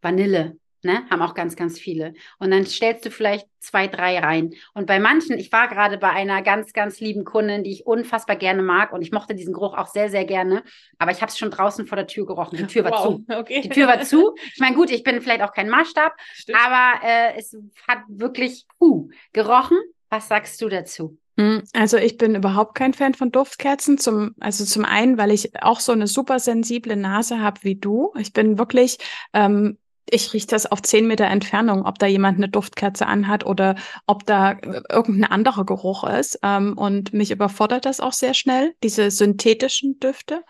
[0.00, 1.02] Vanille, ne?
[1.10, 2.14] Haben auch ganz, ganz viele.
[2.38, 4.54] Und dann stellst du vielleicht zwei, drei rein.
[4.74, 8.36] Und bei manchen, ich war gerade bei einer ganz, ganz lieben Kundin, die ich unfassbar
[8.36, 8.92] gerne mag.
[8.92, 10.62] Und ich mochte diesen Geruch auch sehr, sehr gerne.
[10.98, 12.58] Aber ich habe es schon draußen vor der Tür gerochen.
[12.58, 13.04] Die Tür war wow.
[13.04, 13.24] zu.
[13.28, 13.62] Okay.
[13.62, 14.34] Die Tür war zu.
[14.52, 16.58] Ich meine, gut, ich bin vielleicht auch kein Maßstab, Stimmt.
[16.64, 17.56] aber äh, es
[17.88, 19.78] hat wirklich uh, gerochen.
[20.10, 21.18] Was sagst du dazu?
[21.36, 23.98] Mm, Also ich bin überhaupt kein Fan von Duftkerzen.
[23.98, 28.12] Zum, also zum einen, weil ich auch so eine super sensible Nase habe wie du.
[28.18, 28.98] Ich bin wirklich,
[29.32, 29.78] ähm,
[30.10, 34.26] ich rieche das auf zehn Meter Entfernung, ob da jemand eine Duftkerze anhat oder ob
[34.26, 36.38] da äh, irgendein anderer Geruch ist.
[36.42, 40.42] Ähm, und mich überfordert das auch sehr schnell, diese synthetischen Düfte.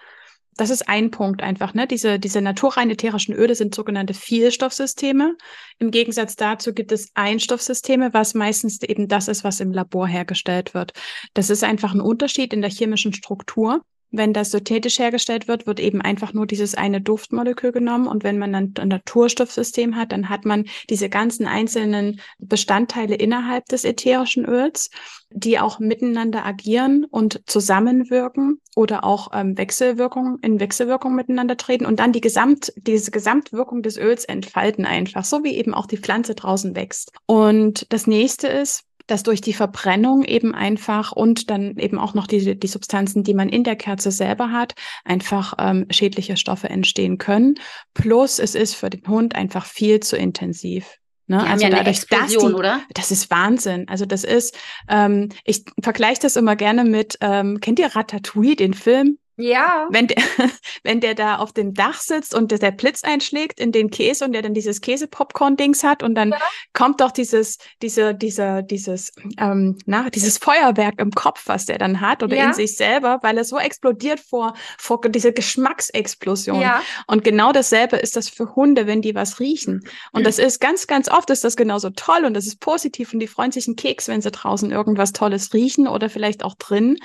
[0.56, 1.74] Das ist ein Punkt einfach.
[1.74, 1.86] Ne?
[1.86, 5.36] Diese, diese naturrein ätherischen Öle sind sogenannte Vielstoffsysteme.
[5.78, 10.72] Im Gegensatz dazu gibt es Einstoffsysteme, was meistens eben das ist, was im Labor hergestellt
[10.72, 10.92] wird.
[11.34, 13.82] Das ist einfach ein Unterschied in der chemischen Struktur.
[14.16, 18.06] Wenn das synthetisch hergestellt wird, wird eben einfach nur dieses eine Duftmolekül genommen.
[18.06, 23.64] Und wenn man dann ein Naturstoffsystem hat, dann hat man diese ganzen einzelnen Bestandteile innerhalb
[23.66, 24.90] des ätherischen Öls,
[25.30, 31.98] die auch miteinander agieren und zusammenwirken oder auch ähm, Wechselwirkungen in Wechselwirkung miteinander treten und
[31.98, 36.36] dann die Gesamt, diese Gesamtwirkung des Öls entfalten einfach, so wie eben auch die Pflanze
[36.36, 37.10] draußen wächst.
[37.26, 42.26] Und das nächste ist, dass durch die Verbrennung eben einfach und dann eben auch noch
[42.26, 47.18] die, die Substanzen, die man in der Kerze selber hat, einfach ähm, schädliche Stoffe entstehen
[47.18, 47.54] können.
[47.92, 50.98] Plus es ist für den Hund einfach viel zu intensiv.
[51.26, 51.38] Ne?
[51.38, 52.82] Die also ja dadurch, dass die, oder?
[52.92, 53.88] Das ist Wahnsinn.
[53.88, 54.56] Also das ist,
[54.88, 59.18] ähm, ich vergleiche das immer gerne mit, ähm, kennt ihr Ratatouille, den Film?
[59.36, 59.88] Ja.
[59.90, 60.16] Wenn der,
[60.84, 64.24] wenn der da auf dem Dach sitzt und der, der Blitz einschlägt in den Käse
[64.24, 66.38] und der dann dieses Käse-Popcorn-Dings hat und dann ja.
[66.72, 72.00] kommt doch dieses, diese, dieser, dieses, ähm, na, dieses Feuerwerk im Kopf, was der dann
[72.00, 72.46] hat oder ja.
[72.46, 76.60] in sich selber, weil er so explodiert vor, vor dieser Geschmacksexplosion.
[76.60, 76.82] Ja.
[77.06, 79.80] Und genau dasselbe ist das für Hunde, wenn die was riechen.
[80.12, 80.24] Und mhm.
[80.24, 83.26] das ist ganz, ganz oft ist das genauso toll und das ist positiv und die
[83.26, 86.98] freuen sich einen Keks, wenn sie draußen irgendwas Tolles riechen oder vielleicht auch drin.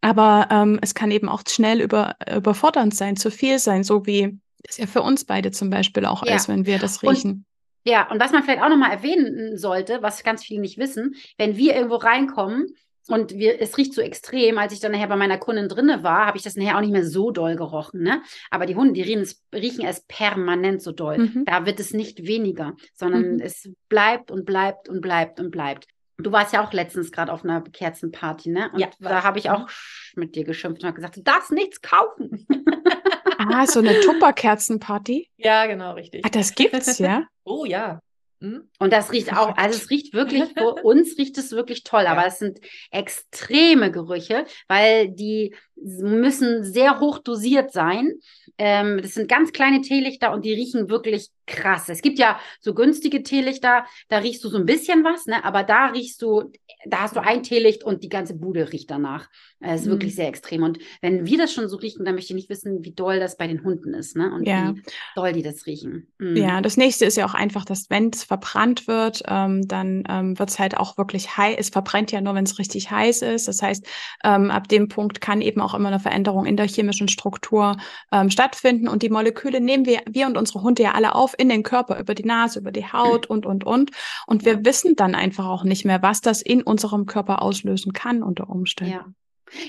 [0.00, 4.38] Aber ähm, es kann eben auch schnell über, überfordernd sein, zu viel sein, so wie
[4.62, 6.36] es ja für uns beide zum Beispiel auch ja.
[6.36, 7.30] ist, wenn wir das riechen.
[7.30, 7.44] Und,
[7.84, 11.56] ja, und was man vielleicht auch nochmal erwähnen sollte, was ganz viele nicht wissen, wenn
[11.56, 12.74] wir irgendwo reinkommen
[13.08, 16.26] und wir, es riecht so extrem, als ich dann nachher bei meiner Kundin drinne war,
[16.26, 18.02] habe ich das nachher auch nicht mehr so doll gerochen.
[18.02, 18.22] Ne?
[18.50, 21.18] Aber die Hunde, die riechen es, riechen es permanent so doll.
[21.18, 21.44] Mhm.
[21.46, 23.40] Da wird es nicht weniger, sondern mhm.
[23.40, 25.86] es bleibt und bleibt und bleibt und bleibt.
[26.20, 28.70] Du warst ja auch letztens gerade auf einer Kerzenparty, ne?
[28.72, 29.68] Und ja, da habe ich auch
[30.16, 32.44] mit dir geschimpft und habe gesagt, du darfst nichts kaufen.
[33.38, 35.30] ah, so eine Tupper-Kerzenparty?
[35.36, 36.24] Ja, genau, richtig.
[36.24, 37.22] Ah, das gibt's, ja?
[37.44, 38.00] oh ja.
[38.40, 38.68] Hm?
[38.78, 42.12] Und das riecht auch, also es riecht wirklich, für uns riecht es wirklich toll, ja.
[42.12, 48.14] aber es sind extreme Gerüche, weil die müssen sehr hoch dosiert sein.
[48.58, 51.88] Ähm, das sind ganz kleine Teelichter und die riechen wirklich krass.
[51.88, 55.44] Es gibt ja so günstige Teelichter, da riechst du so ein bisschen was, ne?
[55.44, 56.52] aber da riechst du,
[56.86, 59.28] da hast du ein Teelicht und die ganze Bude riecht danach.
[59.60, 59.90] Es ist mhm.
[59.90, 60.62] wirklich sehr extrem.
[60.62, 63.36] Und wenn wir das schon so riechen, dann möchte ich nicht wissen, wie doll das
[63.36, 64.32] bei den Hunden ist ne?
[64.32, 64.74] und ja.
[64.74, 64.82] wie
[65.16, 66.06] doll die das riechen.
[66.18, 66.36] Mhm.
[66.36, 70.38] Ja, das nächste ist ja auch einfach, dass wenn es verbrannt wird, ähm, dann ähm,
[70.38, 71.56] wird es halt auch wirklich heiß.
[71.58, 73.48] Es verbrennt ja nur, wenn es richtig heiß ist.
[73.48, 73.84] Das heißt,
[74.22, 77.76] ähm, ab dem Punkt kann eben auch immer eine Veränderung in der chemischen Struktur
[78.12, 78.86] ähm, stattfinden.
[78.86, 81.98] Und die Moleküle nehmen wir, wir und unsere Hunde ja alle auf in den Körper,
[81.98, 83.92] über die Nase, über die Haut und, und, und.
[84.26, 88.22] Und wir wissen dann einfach auch nicht mehr, was das in unserem Körper auslösen kann
[88.22, 88.92] unter Umständen.
[88.92, 89.06] Ja.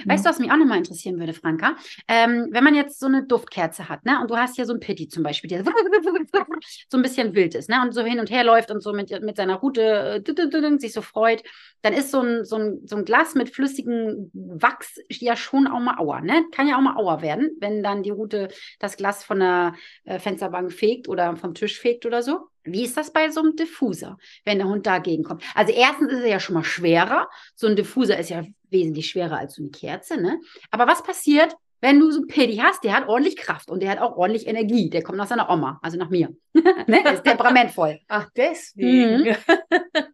[0.06, 1.76] Weißt du, was mich auch nochmal interessieren würde, Franka?
[2.08, 4.80] Ähm, wenn man jetzt so eine Duftkerze hat, ne, und du hast hier so ein
[4.80, 5.64] Pitti zum Beispiel, der
[6.90, 9.10] so ein bisschen wild ist, ne, und so hin und her läuft und so mit,
[9.22, 11.44] mit seiner Rute äh, sich so freut,
[11.82, 15.80] dann ist so ein, so, ein, so ein Glas mit flüssigem Wachs ja schon auch
[15.80, 16.46] mal Auer, ne?
[16.52, 20.20] Kann ja auch mal Auer werden, wenn dann die Rute das Glas von der äh,
[20.20, 22.49] Fensterbank fegt oder vom Tisch fegt oder so.
[22.64, 25.44] Wie ist das bei so einem Diffuser, wenn der Hund dagegen kommt?
[25.56, 27.30] Also erstens ist er ja schon mal schwerer.
[27.56, 30.40] So ein Diffuser ist ja wesentlich schwerer als so eine Kerze, ne?
[30.72, 33.92] Aber was passiert, wenn du so einen Pedi hast, der hat ordentlich Kraft und der
[33.92, 34.90] hat auch ordentlich Energie.
[34.90, 36.36] Der kommt nach seiner Oma, also nach mir.
[36.54, 36.64] ne?
[36.88, 38.00] Der ist temperamentvoll.
[38.08, 39.24] Ach, deswegen.
[39.24, 39.36] Mhm.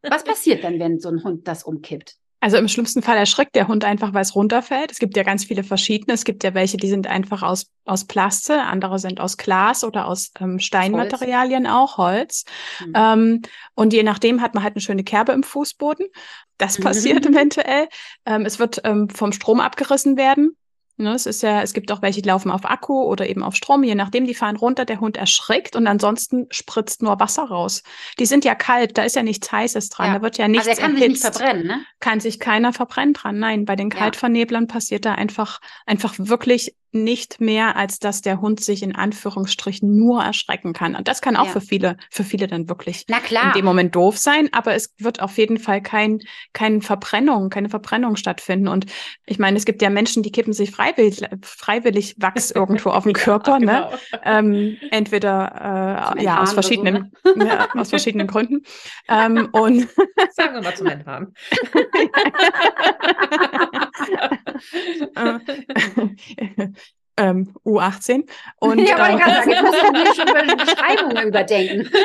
[0.04, 2.18] Was passiert dann, wenn so ein Hund das umkippt?
[2.40, 4.92] Also im schlimmsten Fall erschrickt der Hund einfach, weil es runterfällt.
[4.92, 6.14] Es gibt ja ganz viele verschiedene.
[6.14, 10.08] Es gibt ja welche, die sind einfach aus, aus Plaste, andere sind aus Glas oder
[10.08, 11.76] aus ähm, Steinmaterialien Holz.
[11.76, 12.46] auch, Holz.
[12.86, 12.94] Mhm.
[12.96, 13.42] Ähm,
[13.74, 16.06] und je nachdem hat man halt eine schöne Kerbe im Fußboden.
[16.58, 17.32] Das passiert mhm.
[17.36, 17.88] eventuell.
[18.26, 20.56] Ähm, es wird ähm, vom Strom abgerissen werden.
[20.98, 23.56] Ne, es ist ja, es gibt auch welche, die laufen auf Akku oder eben auf
[23.56, 27.84] Strom, je nachdem, die fahren runter, der Hund erschrickt und ansonsten spritzt nur Wasser raus.
[28.18, 30.14] Die sind ja kalt, da ist ja nichts Heißes dran, ja.
[30.16, 31.22] da wird ja nichts Also er kann erhitzt.
[31.22, 31.86] sich nicht verbrennen, ne?
[32.00, 33.40] Kann sich keiner verbrennen dran.
[33.40, 34.74] Nein, bei den Kaltverneblern ja.
[34.74, 40.24] passiert da einfach, einfach wirklich nicht mehr, als dass der Hund sich in Anführungsstrichen nur
[40.24, 40.96] erschrecken kann.
[40.96, 41.52] Und das kann auch ja.
[41.52, 45.38] für viele, für viele dann wirklich in dem Moment doof sein, aber es wird auf
[45.38, 46.20] jeden Fall kein,
[46.54, 48.68] keine Verbrennung, keine Verbrennung stattfinden.
[48.68, 48.86] Und
[49.26, 53.14] ich meine, es gibt ja Menschen, die kippen sich freiwillig, freiwillig Wachs irgendwo auf den
[53.14, 53.66] Körper, ne?
[53.66, 53.92] genau.
[53.92, 54.00] ne?
[54.24, 57.48] Ähm, entweder äh, ja aus verschiedenen, so, ne?
[57.48, 58.64] ja, aus verschiedenen Gründen.
[59.10, 59.88] Ähm, und
[60.32, 61.34] sagen wir mal zum Enthaben.
[67.18, 68.28] Ähm, U18.
[68.60, 71.90] Und, ja, aber ich kann sagen, jetzt musst du schon über Beschreibungen überdenken.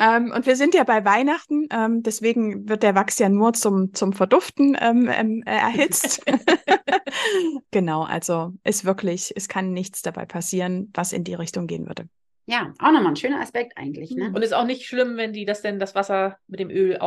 [0.00, 3.92] ähm, und wir sind ja bei Weihnachten, ähm, deswegen wird der Wachs ja nur zum,
[3.94, 6.24] zum Verduften ähm, ähm, äh, erhitzt.
[7.70, 12.08] genau, also ist wirklich, es kann nichts dabei passieren, was in die Richtung gehen würde.
[12.46, 14.10] Ja, auch nochmal ein schöner Aspekt eigentlich.
[14.10, 14.30] Ne?
[14.34, 16.98] Und ist auch nicht schlimm, wenn die das denn das Wasser mit dem Öl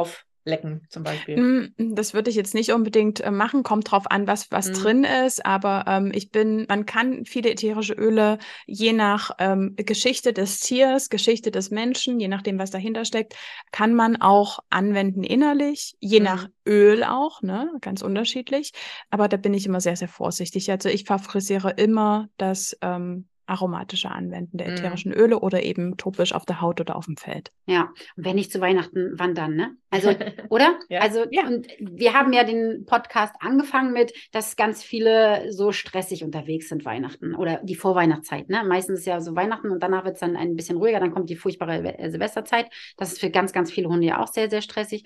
[0.47, 1.37] auflecken, zum Beispiel.
[1.37, 4.73] Mm, Das würde ich jetzt nicht unbedingt äh, machen, kommt drauf an, was, was Mhm.
[4.73, 10.33] drin ist, aber ähm, ich bin, man kann viele ätherische Öle je nach ähm, Geschichte
[10.33, 13.35] des Tiers, Geschichte des Menschen, je nachdem, was dahinter steckt,
[13.71, 16.25] kann man auch anwenden innerlich, je Mhm.
[16.25, 18.71] nach Öl auch, ne, ganz unterschiedlich.
[19.09, 20.69] Aber da bin ich immer sehr, sehr vorsichtig.
[20.71, 24.73] Also ich favorisiere immer das ähm, aromatische Anwenden der Mhm.
[24.73, 27.51] ätherischen Öle oder eben topisch auf der Haut oder auf dem Feld.
[27.65, 29.75] Ja, und wenn nicht zu Weihnachten, wann dann, ne?
[29.89, 30.09] Also,
[30.49, 30.77] oder?
[30.89, 30.99] Ja.
[31.01, 31.47] Also, Ja.
[31.47, 36.85] und wir haben ja den Podcast angefangen mit, dass ganz viele so stressig unterwegs sind
[36.85, 38.63] Weihnachten oder die Vorweihnachtszeit, ne?
[38.65, 41.29] Meistens ist ja so Weihnachten und danach wird es dann ein bisschen ruhiger, dann kommt
[41.29, 42.67] die furchtbare äh, Silvesterzeit.
[42.97, 45.03] Das ist für ganz, ganz viele Hunde ja auch sehr, sehr stressig.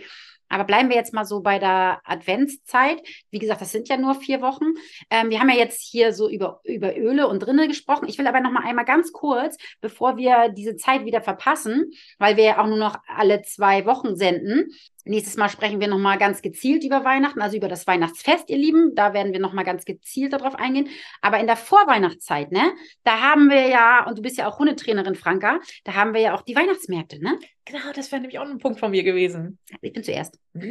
[0.52, 3.02] Aber bleiben wir jetzt mal so bei der Adventszeit.
[3.32, 4.66] Wie gesagt, das sind ja nur vier Wochen.
[5.10, 8.08] Ähm, wir haben ja jetzt hier so über, über Öle und Drinne gesprochen.
[8.10, 12.36] Ich will aber noch mal einmal ganz kurz, bevor wir diese Zeit wieder verpassen, weil
[12.36, 14.68] wir ja auch nur noch alle zwei Wochen senden.
[15.06, 18.58] Nächstes Mal sprechen wir noch mal ganz gezielt über Weihnachten, also über das Weihnachtsfest, ihr
[18.58, 18.94] Lieben.
[18.94, 20.90] Da werden wir noch mal ganz gezielt darauf eingehen.
[21.22, 25.16] Aber in der Vorweihnachtszeit, ne, da haben wir ja, und du bist ja auch Hundetrainerin,
[25.16, 27.40] Franka, da haben wir ja auch die Weihnachtsmärkte, ne?
[27.66, 29.60] Genau, das wäre nämlich auch ein Punkt von mir gewesen.
[29.82, 30.40] Ich bin zuerst.
[30.54, 30.64] ja,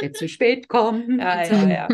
[0.00, 1.20] Wer zu spät kommt.
[1.20, 1.88] ja, ja.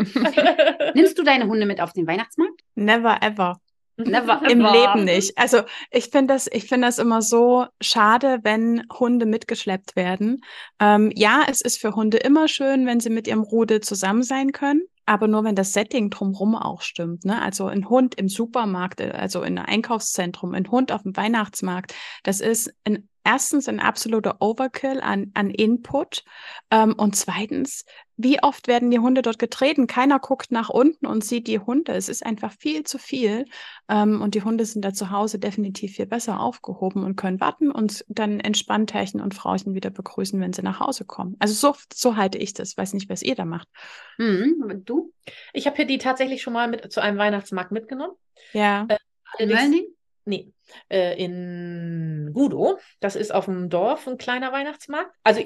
[0.95, 2.61] Nimmst du deine Hunde mit auf den Weihnachtsmarkt?
[2.75, 3.61] Never ever.
[3.97, 4.61] Never Im.
[4.61, 5.37] Leben nicht.
[5.39, 10.41] Also ich finde das, ich finde das immer so schade, wenn Hunde mitgeschleppt werden.
[10.81, 14.53] Ähm, ja, es ist für Hunde immer schön, wenn sie mit ihrem Rudel zusammen sein
[14.53, 17.25] können, aber nur wenn das Setting drumherum auch stimmt.
[17.25, 17.41] Ne?
[17.41, 21.95] Also ein Hund im Supermarkt, äh, also in einem Einkaufszentrum, ein Hund auf dem Weihnachtsmarkt,
[22.23, 26.25] das ist ein, erstens ein absoluter Overkill an, an Input
[26.71, 27.85] ähm, und zweitens,
[28.17, 29.89] wie oft werden die Hunde dort getreten?
[29.89, 31.93] Keiner guckt nach unten und sieht die Hunde.
[31.93, 33.47] Es ist einfach viel zu viel.
[33.89, 37.73] Ähm, und die Hunde sind da zu Hause definitiv viel besser aufgehoben und können warten
[37.73, 41.35] und dann entspannt Herrchen und Frauchen wieder begrüßen, wenn sie nach Hause kommen.
[41.41, 42.77] Also so, so halte ich das.
[42.77, 43.69] Weiß nicht, was ihr da macht.
[44.19, 44.83] Mhm.
[44.85, 45.13] Du?
[45.53, 48.15] Ich habe hier die tatsächlich schon mal mit zu einem Weihnachtsmarkt mitgenommen.
[48.53, 48.87] Ja.
[49.39, 49.89] In Allerdings-?
[50.27, 50.54] Nee,
[50.89, 52.79] äh, in Gudow.
[53.01, 55.15] Das ist auf dem Dorf ein kleiner Weihnachtsmarkt.
[55.25, 55.43] Also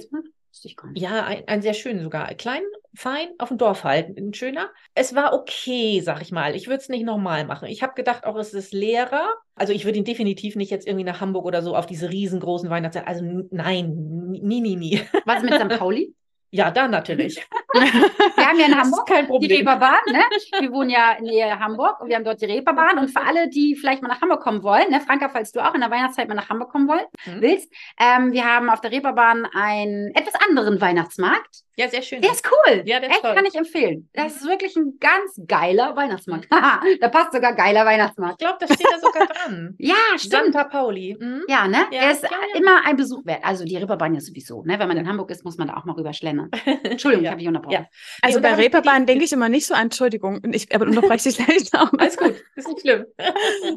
[0.94, 2.35] ja, ein, ein sehr schön sogar.
[2.35, 2.62] Klein,
[2.94, 4.16] fein, auf dem Dorf halt.
[4.16, 4.70] Ein schöner.
[4.94, 6.54] Es war okay, sag ich mal.
[6.57, 7.68] Ich würde es nicht nochmal machen.
[7.68, 9.28] Ich habe gedacht, auch es ist leerer.
[9.54, 12.70] Also ich würde ihn definitiv nicht jetzt irgendwie nach Hamburg oder so auf diese riesengroßen
[12.70, 13.07] Weihnachtszeit.
[13.07, 15.02] Also nein, nie, nie, nie.
[15.26, 15.78] Was mit St.
[15.78, 16.14] Pauli?
[16.50, 17.37] Ja, da natürlich.
[17.74, 19.06] Wir haben ja in Hamburg
[19.40, 19.46] die.
[19.52, 20.22] Reeperbahn, ne?
[20.61, 22.98] Wir wohnen ja in Nähe Hamburg und wir haben dort die Reeperbahn.
[22.98, 25.74] Und für alle, die vielleicht mal nach Hamburg kommen wollen, ne, Franka, falls du auch
[25.74, 27.42] in der Weihnachtszeit mal nach Hamburg kommen wollen, Mhm.
[27.42, 31.62] willst, ähm, wir haben auf der Reeperbahn einen etwas anderen Weihnachtsmarkt.
[31.78, 32.20] Ja, sehr schön.
[32.20, 32.82] Der ist cool.
[32.86, 33.34] Ja, der ist Echt, toll.
[33.36, 34.08] kann ich empfehlen.
[34.12, 36.48] Das ist wirklich ein ganz geiler Weihnachtsmarkt.
[37.00, 38.38] da passt sogar geiler Ich Weihnachtsmarkt.
[38.40, 39.74] glaube, das steht da sogar dran.
[39.78, 40.52] Ja, stimmt.
[40.54, 41.16] Santa Pauli.
[41.20, 41.42] Mhm.
[41.46, 41.78] Ja, ne?
[41.92, 42.58] Ja, Der ist ja, ja.
[42.60, 43.44] immer ein Besuch wert.
[43.44, 44.78] Also die Reeperbahn ja sowieso, ne?
[44.80, 46.50] Wenn man in Hamburg ist, muss man da auch mal rüber schlendern.
[46.82, 47.72] Entschuldigung, ich habe dich unterbrochen.
[47.74, 47.86] Ja.
[48.22, 51.28] Also da bei ich Reeperbahn denke ich immer nicht so an, Entschuldigung, ich aber unterbreche
[51.28, 51.92] dich gleich noch.
[51.96, 53.06] Alles gut, ist nicht schlimm.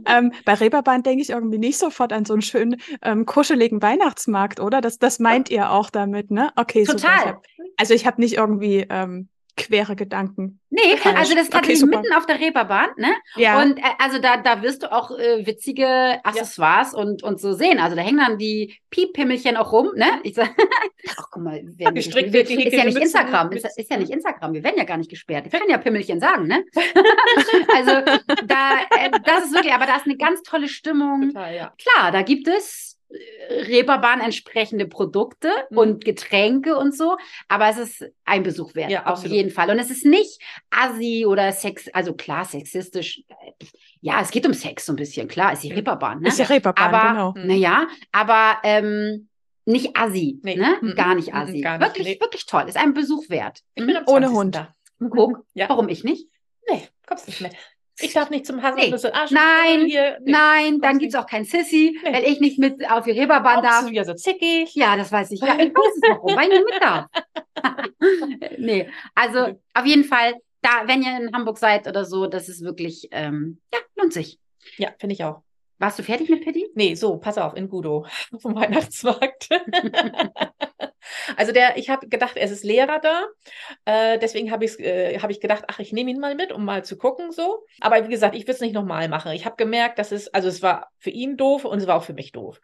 [0.08, 4.60] Ähm, bei Reeperbahn denke ich irgendwie nicht sofort an so einen schönen, ähm, kuscheligen Weihnachtsmarkt,
[4.60, 4.82] oder?
[4.82, 6.52] Das, das meint ihr auch damit, ne?
[6.56, 6.98] Okay, super.
[6.98, 7.18] Total.
[7.20, 7.44] Ich hab,
[7.92, 9.28] also ich habe nicht irgendwie ähm,
[9.58, 10.62] quere Gedanken.
[10.70, 11.18] Nee, Falsch.
[11.20, 12.00] also das ist Okay, super.
[12.00, 13.14] mitten auf der Reeperbahn, ne?
[13.36, 15.86] Ja, Und äh, also da, da wirst du auch äh, witzige
[16.24, 17.78] Accessoires und, und so sehen.
[17.80, 20.06] Also da hängen dann die Pieppimmelchen auch rum, ne?
[20.24, 20.50] Ich sag,
[21.10, 22.66] ach guck mal, wir werden Gestrickte, gesperrt.
[22.66, 25.46] ist ja nicht Instagram, ist, ist ja nicht Instagram, wir werden ja gar nicht gesperrt.
[25.48, 26.64] Ich kann ja Pimmelchen sagen, ne?
[27.76, 27.92] also
[28.46, 31.34] da, äh, das ist wirklich, aber da ist eine ganz tolle Stimmung.
[31.34, 31.74] Total, ja.
[31.78, 32.98] Klar, da gibt es
[33.68, 35.78] Reeperbahn entsprechende Produkte Mhm.
[35.78, 39.36] und Getränke und so, aber es ist ein Besuch wert, Ja, auf absolut.
[39.36, 39.70] jeden Fall.
[39.70, 43.24] Und es ist nicht assi oder sex, also klar, sexistisch.
[44.02, 46.28] Ja, es geht um Sex so ein bisschen, klar, ist die Reeperbahn, ne?
[46.30, 47.34] ist ja Reeperbahn, aber, genau.
[47.36, 47.48] Mhm.
[47.48, 49.28] naja, aber ähm,
[49.66, 50.56] nicht assi, Nee.
[50.56, 50.78] ne?
[50.82, 50.96] Mhm.
[50.96, 51.62] Gar nicht Mhm, assi.
[51.62, 52.20] gar nicht, wirklich, nee.
[52.20, 52.64] wirklich toll.
[52.68, 53.60] Ist ein Besuch wert.
[53.76, 54.30] Ich bin Ohne 20.
[54.36, 54.56] Hund.
[54.56, 54.76] Da.
[55.10, 55.70] Guck, Ja.
[55.70, 56.28] warum ich nicht?
[56.70, 57.54] Nee, kommst nicht mit.
[58.00, 59.14] Ich darf nicht zum Haselnüsse.
[59.14, 60.18] Ah, Nein, hier.
[60.22, 60.32] Nee.
[60.32, 62.14] Nein, dann gibt es auch kein Sissy, Nee.
[62.14, 63.86] weil ich nicht mit auf die Reeperbahn Auch bist darf.
[63.86, 64.74] du wieder so zickig.
[64.76, 65.42] Ja, das weiß ich.
[65.42, 67.06] Ja, ich weiß es warum, weil ich nicht mit darf.
[68.58, 72.64] nee, also auf jeden Fall, da, wenn ihr in Hamburg seid oder so, das ist
[72.64, 74.40] wirklich, ähm, ja, lohnt sich.
[74.78, 75.42] Ja, finde ich auch.
[75.80, 76.70] Warst du fertig mit Pitti?
[76.76, 78.06] Nee, so, pass auf, in Gudo
[78.40, 79.50] vom Weihnachtsmarkt.
[81.38, 83.26] also der, ich habe gedacht, es ist Lehrer da.
[83.86, 86.66] Äh, deswegen habe ich, äh, hab ich gedacht, ach, ich nehme ihn mal mit, um
[86.66, 87.66] mal zu gucken so.
[87.80, 89.32] Aber wie gesagt, ich will es nicht nochmal machen.
[89.32, 92.04] Ich habe gemerkt, dass es, also es war für ihn doof und es war auch
[92.04, 92.62] für mich doof.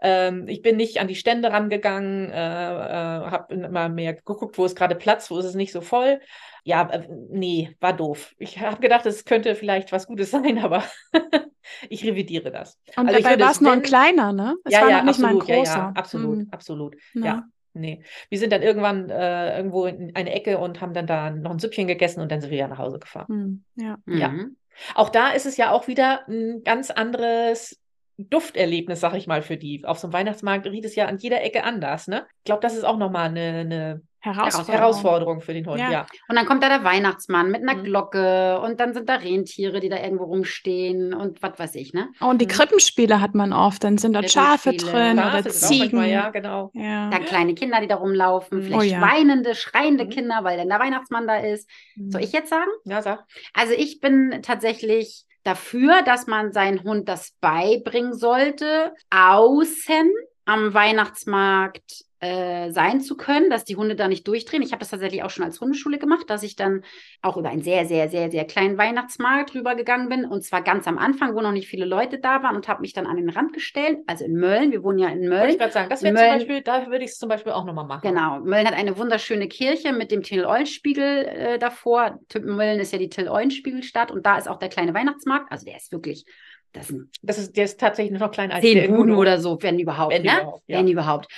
[0.00, 4.64] Ähm, ich bin nicht an die Stände rangegangen, äh, äh, habe immer mehr geguckt, wo
[4.64, 6.20] ist gerade Platz, wo ist es nicht so voll.
[6.62, 8.34] Ja, äh, nee, war doof.
[8.38, 10.84] Ich habe gedacht, es könnte vielleicht was Gutes sein, aber
[11.88, 12.78] ich revidiere das.
[12.96, 14.54] Und also dabei war es nur ein kleiner, ne?
[14.64, 15.72] Es ja, war ja, nicht absolut, mal ein großer.
[15.72, 16.48] Ja, ja, absolut, hm.
[16.50, 16.96] absolut.
[17.14, 17.44] Ja.
[17.74, 18.02] Nee.
[18.28, 21.58] Wir sind dann irgendwann äh, irgendwo in eine Ecke und haben dann da noch ein
[21.58, 23.26] Süppchen gegessen und dann sind wir ja nach Hause gefahren.
[23.28, 23.64] Hm.
[23.76, 23.98] Ja.
[24.06, 24.28] ja.
[24.28, 24.56] Mhm.
[24.94, 27.80] Auch da ist es ja auch wieder ein ganz anderes
[28.18, 29.84] Dufterlebnis, sag ich mal, für die.
[29.84, 32.26] Auf so einem Weihnachtsmarkt riecht es ja an jeder Ecke anders, ne?
[32.38, 34.74] Ich glaube, das ist auch nochmal eine, eine Herausforderung.
[34.74, 35.90] Herausforderung für den Hund, ja.
[35.90, 36.06] ja.
[36.28, 37.84] Und dann kommt da der Weihnachtsmann mit einer mhm.
[37.84, 42.08] Glocke und dann sind da Rentiere, die da irgendwo rumstehen und was weiß ich, ne?
[42.20, 42.50] und die mhm.
[42.50, 45.98] Krippenspiele hat man oft, dann sind dort Schafe drin Schafe oder Ziegen.
[45.98, 46.70] Manchmal, ja, genau.
[46.74, 47.10] Ja.
[47.10, 48.62] Dann kleine Kinder, die da rumlaufen, mhm.
[48.62, 49.00] vielleicht oh, ja.
[49.00, 50.10] weinende, schreiende mhm.
[50.10, 51.68] Kinder, weil dann der Weihnachtsmann da ist.
[52.08, 52.70] Soll ich jetzt sagen?
[52.84, 53.24] Ja, sag.
[53.54, 60.12] Also ich bin tatsächlich dafür, dass man seinen Hund das beibringen sollte, außen
[60.44, 64.62] am Weihnachtsmarkt äh, sein zu können, dass die Hunde da nicht durchdrehen.
[64.62, 66.82] Ich habe das tatsächlich auch schon als Hundeschule gemacht, dass ich dann
[67.22, 70.24] auch über einen sehr, sehr, sehr, sehr kleinen Weihnachtsmarkt rübergegangen bin.
[70.24, 72.92] Und zwar ganz am Anfang, wo noch nicht viele Leute da waren und habe mich
[72.92, 73.98] dann an den Rand gestellt.
[74.06, 75.40] Also in Mölln, wir wohnen ja in Mölln.
[75.40, 77.64] Wollte ich gerade sagen, das wäre zum Beispiel, da würde ich es zum Beispiel auch
[77.64, 78.02] nochmal machen.
[78.02, 78.40] Genau.
[78.40, 82.18] Mölln hat eine wunderschöne Kirche mit dem Till-Eulenspiegel äh, davor.
[82.42, 85.52] Mölln ist ja die Till-Eulenspiegelstadt und da ist auch der kleine Weihnachtsmarkt.
[85.52, 86.24] Also der ist wirklich
[86.72, 86.92] das,
[87.22, 90.12] das ist, der ist tatsächlich noch kleiner als zehn Buden oder so, wenn überhaupt.
[90.12, 90.40] Wenn ne?
[90.40, 90.62] überhaupt.
[90.66, 90.78] Ja.
[90.78, 91.28] Wenn überhaupt.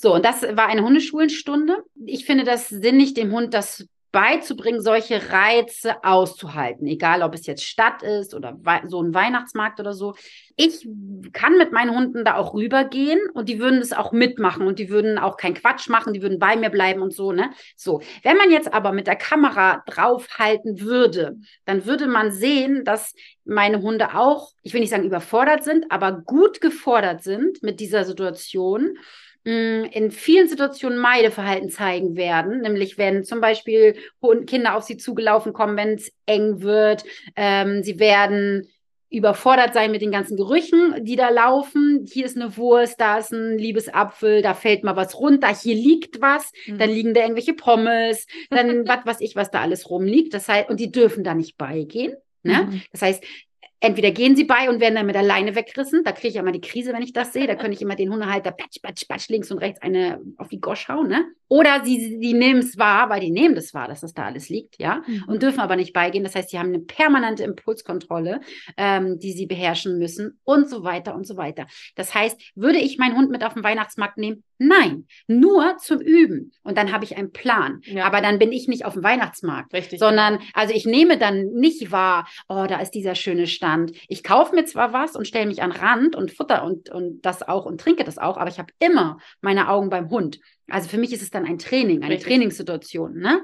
[0.00, 1.82] So, und das war eine Hundeschulenstunde.
[2.06, 7.64] Ich finde das sinnig, dem Hund das beizubringen, solche Reize auszuhalten, egal ob es jetzt
[7.64, 10.14] Stadt ist oder so ein Weihnachtsmarkt oder so.
[10.56, 10.88] Ich
[11.32, 14.88] kann mit meinen Hunden da auch rübergehen und die würden es auch mitmachen und die
[14.88, 17.50] würden auch keinen Quatsch machen, die würden bei mir bleiben und so, ne?
[17.74, 18.00] So.
[18.22, 23.82] Wenn man jetzt aber mit der Kamera draufhalten würde, dann würde man sehen, dass meine
[23.82, 28.96] Hunde auch, ich will nicht sagen überfordert sind, aber gut gefordert sind mit dieser Situation
[29.48, 33.96] in vielen Situationen Meideverhalten zeigen werden, nämlich wenn zum Beispiel
[34.46, 37.04] Kinder auf sie zugelaufen kommen, wenn es eng wird,
[37.36, 38.68] ähm, sie werden
[39.10, 42.06] überfordert sein mit den ganzen Gerüchen, die da laufen.
[42.12, 46.20] Hier ist eine Wurst, da ist ein Liebesapfel, da fällt mal was runter, hier liegt
[46.20, 46.78] was, mhm.
[46.78, 50.34] dann liegen da irgendwelche Pommes, dann was weiß ich, was da alles rumliegt.
[50.34, 52.16] Das heißt, und die dürfen da nicht beigehen.
[52.42, 52.68] Ne?
[52.70, 52.82] Mhm.
[52.92, 53.24] Das heißt,
[53.80, 56.02] entweder gehen sie bei und werden dann mit der Leine weggerissen.
[56.04, 57.46] Da kriege ich immer die Krise, wenn ich das sehe.
[57.46, 60.60] Da könnte ich immer den Hundehalter patsch, patsch, patsch links und rechts eine auf die
[60.60, 61.08] Gosch hauen.
[61.08, 61.24] Ne?
[61.48, 64.48] Oder sie, sie nehmen es wahr, weil die nehmen das wahr, dass das da alles
[64.48, 65.24] liegt, ja, mhm.
[65.28, 66.24] und dürfen aber nicht beigehen.
[66.24, 68.40] Das heißt, sie haben eine permanente Impulskontrolle,
[68.76, 71.66] ähm, die sie beherrschen müssen und so weiter und so weiter.
[71.94, 74.44] Das heißt, würde ich meinen Hund mit auf den Weihnachtsmarkt nehmen?
[74.58, 76.52] Nein, nur zum Üben.
[76.62, 77.80] Und dann habe ich einen Plan.
[77.84, 78.04] Ja.
[78.04, 81.92] Aber dann bin ich nicht auf dem Weihnachtsmarkt, Richtig, sondern, also ich nehme dann nicht
[81.92, 83.92] wahr, oh, da ist dieser schöne Stand.
[84.08, 87.46] Ich kaufe mir zwar was und stelle mich an Rand und futter und, und das
[87.46, 90.40] auch und trinke das auch, aber ich habe immer meine Augen beim Hund.
[90.70, 92.28] Also für mich ist es dann ein Training, eine Richtig.
[92.28, 93.18] Trainingssituation.
[93.18, 93.42] Ne?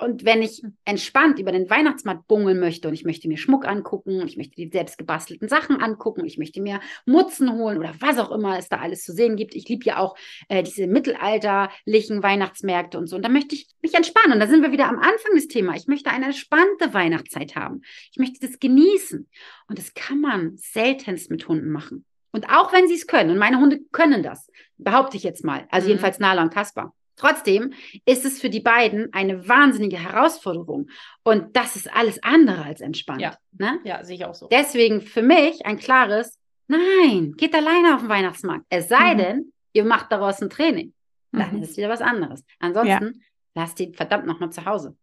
[0.00, 4.22] Und wenn ich entspannt über den Weihnachtsmarkt bungeln möchte und ich möchte mir Schmuck angucken,
[4.24, 8.30] ich möchte die selbst gebastelten Sachen angucken, ich möchte mir Mutzen holen oder was auch
[8.30, 9.56] immer es da alles zu sehen gibt.
[9.56, 10.16] Ich liebe ja auch
[10.48, 13.16] äh, diese mittelalterlichen Weihnachtsmärkte und so.
[13.16, 14.34] Und da möchte ich mich entspannen.
[14.34, 15.82] Und da sind wir wieder am Anfang des Themas.
[15.82, 17.82] Ich möchte eine entspannte Weihnachtszeit haben.
[18.12, 19.28] Ich möchte das genießen.
[19.68, 22.04] Und das kann man seltenst mit Hunden machen.
[22.32, 25.66] Und auch wenn sie es können, und meine Hunde können das, behaupte ich jetzt mal,
[25.70, 25.90] also mhm.
[25.90, 26.94] jedenfalls Nala und Kaspar.
[27.16, 27.74] Trotzdem
[28.06, 30.88] ist es für die beiden eine wahnsinnige Herausforderung.
[31.22, 33.20] Und das ist alles andere als entspannt.
[33.20, 33.78] Ja, ne?
[33.84, 34.48] ja sehe ich auch so.
[34.48, 38.64] Deswegen für mich ein klares Nein, geht alleine auf den Weihnachtsmarkt.
[38.70, 39.18] Es sei mhm.
[39.18, 40.94] denn, ihr macht daraus ein Training.
[41.32, 41.62] Dann mhm.
[41.62, 42.44] ist es wieder was anderes.
[42.60, 43.12] Ansonsten ja.
[43.54, 44.96] lasst die verdammt nochmal zu Hause.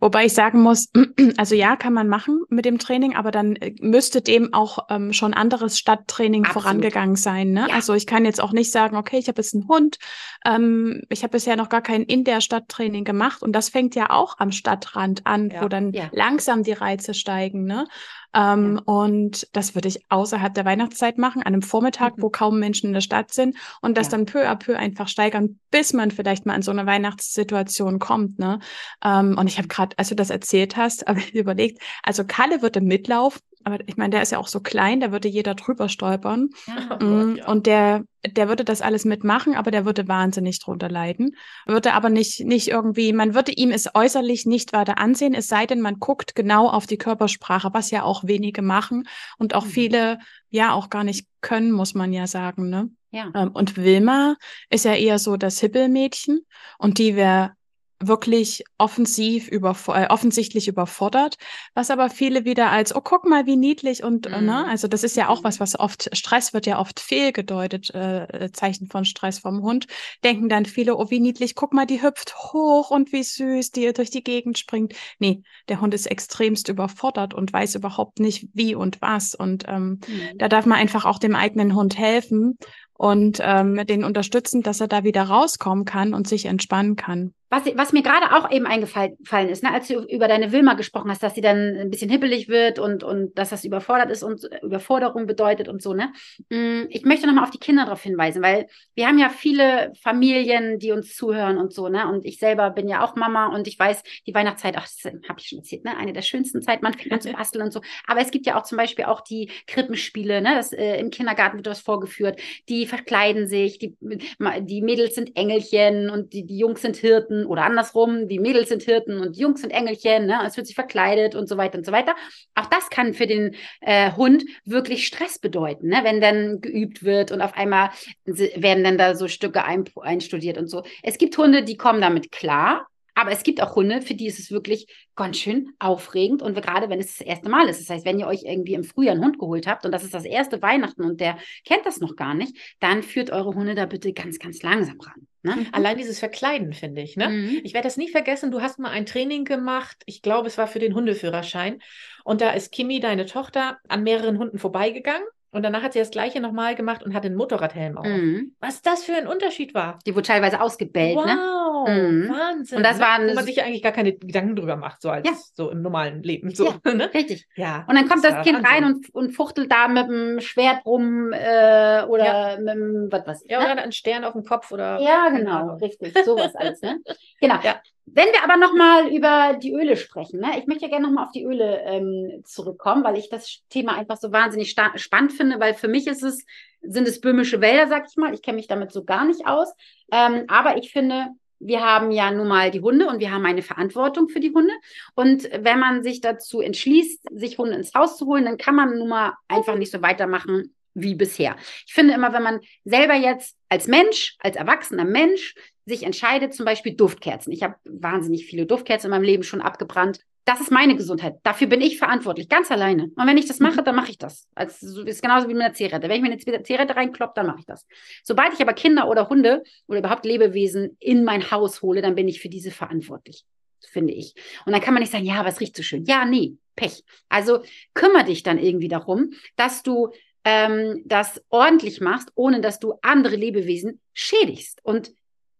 [0.00, 0.90] Wobei ich sagen muss,
[1.36, 5.12] also ja, kann man machen mit dem Training, aber dann äh, müsste dem auch ähm,
[5.12, 6.62] schon anderes Stadttraining Absolut.
[6.62, 7.52] vorangegangen sein.
[7.52, 7.66] Ne?
[7.68, 7.74] Ja.
[7.74, 9.98] Also ich kann jetzt auch nicht sagen, okay, ich habe jetzt einen Hund,
[10.44, 14.10] ähm, ich habe bisher noch gar kein in der Stadttraining gemacht und das fängt ja
[14.10, 15.62] auch am Stadtrand an, ja.
[15.62, 16.08] wo dann ja.
[16.12, 17.64] langsam die Reize steigen.
[17.64, 17.86] Ne?
[18.34, 18.82] Ähm, ja.
[18.92, 22.22] Und das würde ich außerhalb der Weihnachtszeit machen, an einem Vormittag, mhm.
[22.22, 24.12] wo kaum Menschen in der Stadt sind und das ja.
[24.12, 28.38] dann peu à peu einfach steigern, bis man vielleicht mal in so eine Weihnachtssituation kommt.
[28.38, 28.58] Ne?
[29.04, 32.62] Ähm, und ich habe gerade, als du das erzählt hast, habe ich überlegt, also Kalle
[32.62, 35.88] würde mitlaufen, aber ich meine, der ist ja auch so klein, da würde jeder drüber
[35.88, 36.50] stolpern.
[36.66, 36.98] Ja.
[37.00, 37.48] Oh mm, ja.
[37.48, 41.36] Und der, der würde das alles mitmachen, aber der würde wahnsinnig drunter leiden.
[41.66, 45.66] Würde aber nicht, nicht irgendwie, man würde ihm es äußerlich nicht weiter ansehen, es sei
[45.66, 49.06] denn, man guckt genau auf die Körpersprache, was ja auch wenige machen
[49.38, 49.70] und auch mhm.
[49.70, 50.18] viele
[50.50, 52.70] ja auch gar nicht können, muss man ja sagen.
[52.70, 52.90] Ne?
[53.10, 53.30] Ja.
[53.34, 54.36] Ähm, und Wilma
[54.70, 56.40] ist ja eher so das Hippelmädchen
[56.78, 57.52] und die wäre
[58.00, 61.36] wirklich offensiv über, äh, offensichtlich überfordert,
[61.74, 64.38] was aber viele wieder als, oh, guck mal, wie niedlich und, äh, ne?
[64.40, 64.46] mhm.
[64.46, 68.24] ne, also das ist ja auch was, was oft, Stress wird ja oft fehlgedeutet, äh,
[68.24, 69.86] äh, Zeichen von Stress vom Hund,
[70.22, 73.92] denken dann viele, oh, wie niedlich, guck mal, die hüpft hoch und wie süß, die
[73.92, 74.94] durch die Gegend springt.
[75.18, 80.00] Nee, der Hund ist extremst überfordert und weiß überhaupt nicht, wie und was und ähm,
[80.06, 80.38] mhm.
[80.38, 82.58] da darf man einfach auch dem eigenen Hund helfen
[82.98, 87.32] und ähm, den unterstützen, dass er da wieder rauskommen kann und sich entspannen kann.
[87.50, 91.10] Was, was mir gerade auch eben eingefallen ist, ne, als du über deine Wilma gesprochen
[91.10, 94.46] hast, dass sie dann ein bisschen hippelig wird und, und dass das überfordert ist und
[94.62, 96.12] Überforderung bedeutet und so, ne?
[96.50, 100.78] Mm, ich möchte nochmal auf die Kinder darauf hinweisen, weil wir haben ja viele Familien,
[100.78, 102.06] die uns zuhören und so, ne?
[102.06, 105.40] Und ich selber bin ja auch Mama und ich weiß, die Weihnachtszeit, ach, das habe
[105.40, 105.96] ich schon erzählt, ne?
[105.96, 107.80] Eine der schönsten Zeiten, man fängt an zu basteln und so.
[108.06, 110.54] Aber es gibt ja auch zum Beispiel auch die Krippenspiele, ne?
[110.54, 112.38] Das, äh, Im Kindergarten wird was vorgeführt.
[112.68, 117.64] Die verkleiden sich, die, die Mädels sind Engelchen und die, die Jungs sind Hirten oder
[117.64, 120.40] andersrum, die Mädels sind Hirten und die Jungs sind Engelchen, ne?
[120.46, 122.14] es wird sich verkleidet und so weiter und so weiter.
[122.54, 126.00] Auch das kann für den äh, Hund wirklich Stress bedeuten, ne?
[126.02, 127.90] wenn dann geübt wird und auf einmal
[128.24, 130.82] werden dann da so Stücke ein, einstudiert und so.
[131.02, 132.86] Es gibt Hunde, die kommen damit klar,
[133.18, 136.88] aber es gibt auch Hunde, für die ist es wirklich ganz schön aufregend und gerade
[136.88, 137.80] wenn es das erste Mal ist.
[137.80, 140.14] Das heißt, wenn ihr euch irgendwie im Frühjahr einen Hund geholt habt und das ist
[140.14, 143.86] das erste Weihnachten und der kennt das noch gar nicht, dann führt eure Hunde da
[143.86, 145.26] bitte ganz, ganz langsam ran.
[145.42, 145.56] Ne?
[145.56, 145.66] Mhm.
[145.72, 147.16] Allein dieses Verkleiden, finde ich.
[147.16, 147.28] Ne?
[147.28, 147.60] Mhm.
[147.64, 148.52] Ich werde das nie vergessen.
[148.52, 149.96] Du hast mal ein Training gemacht.
[150.06, 151.80] Ich glaube, es war für den Hundeführerschein.
[152.22, 155.26] Und da ist Kimi, deine Tochter, an mehreren Hunden vorbeigegangen.
[155.50, 158.06] Und danach hat sie das Gleiche nochmal gemacht und hat den Motorradhelm auf.
[158.06, 158.54] Mhm.
[158.60, 159.98] Was das für ein Unterschied war.
[160.06, 161.36] Die wurde teilweise ausgebellt, wow, ne?
[161.36, 162.28] Wow, mhm.
[162.28, 162.78] Wahnsinn.
[162.78, 165.32] Und das war Wo man sich eigentlich gar keine Gedanken drüber macht, so als ja.
[165.54, 166.54] so im normalen Leben.
[166.54, 167.12] So, ja, ne?
[167.14, 167.46] Richtig.
[167.56, 167.86] Ja.
[167.88, 168.84] Und dann kommt das, das Kind Wahnsinn.
[168.84, 172.56] rein und, und fuchtelt da mit dem Schwert rum äh, oder ja.
[172.58, 173.50] mit dem, was weiß ich.
[173.50, 173.72] Ja, ne?
[173.72, 175.00] oder ein Stern auf dem Kopf oder.
[175.00, 176.16] Ja, genau, richtig.
[176.24, 176.98] Sowas alles, ne?
[177.40, 177.56] Genau.
[177.62, 177.80] Ja.
[178.14, 180.58] Wenn wir aber nochmal über die Öle sprechen, ne?
[180.58, 184.16] ich möchte ja gerne nochmal auf die Öle ähm, zurückkommen, weil ich das Thema einfach
[184.16, 186.44] so wahnsinnig spannend finde, weil für mich ist es,
[186.82, 188.34] sind es böhmische Wälder, sag ich mal.
[188.34, 189.72] Ich kenne mich damit so gar nicht aus.
[190.12, 191.28] Ähm, aber ich finde,
[191.60, 194.72] wir haben ja nun mal die Hunde und wir haben eine Verantwortung für die Hunde.
[195.14, 198.96] Und wenn man sich dazu entschließt, sich Hunde ins Haus zu holen, dann kann man
[198.96, 201.56] nun mal einfach nicht so weitermachen wie bisher.
[201.86, 205.54] Ich finde immer, wenn man selber jetzt als Mensch, als erwachsener Mensch
[205.86, 207.52] sich entscheidet, zum Beispiel Duftkerzen.
[207.52, 210.20] Ich habe wahnsinnig viele Duftkerzen in meinem Leben schon abgebrannt.
[210.44, 211.36] Das ist meine Gesundheit.
[211.42, 213.10] Dafür bin ich verantwortlich, ganz alleine.
[213.16, 214.48] Und wenn ich das mache, dann mache ich das.
[214.54, 216.08] Also, ist genauso wie mit einer Zigarette.
[216.08, 217.86] Wenn ich mir eine Zigarette reinkloppe, dann mache ich das.
[218.22, 222.28] Sobald ich aber Kinder oder Hunde oder überhaupt Lebewesen in mein Haus hole, dann bin
[222.28, 223.44] ich für diese verantwortlich,
[223.90, 224.34] finde ich.
[224.64, 226.06] Und dann kann man nicht sagen, ja, aber es riecht so schön.
[226.06, 227.04] Ja, nee, Pech.
[227.28, 230.12] Also kümmere dich dann irgendwie darum, dass du
[230.48, 234.80] ähm, das ordentlich machst, ohne dass du andere Lebewesen schädigst.
[234.82, 235.12] Und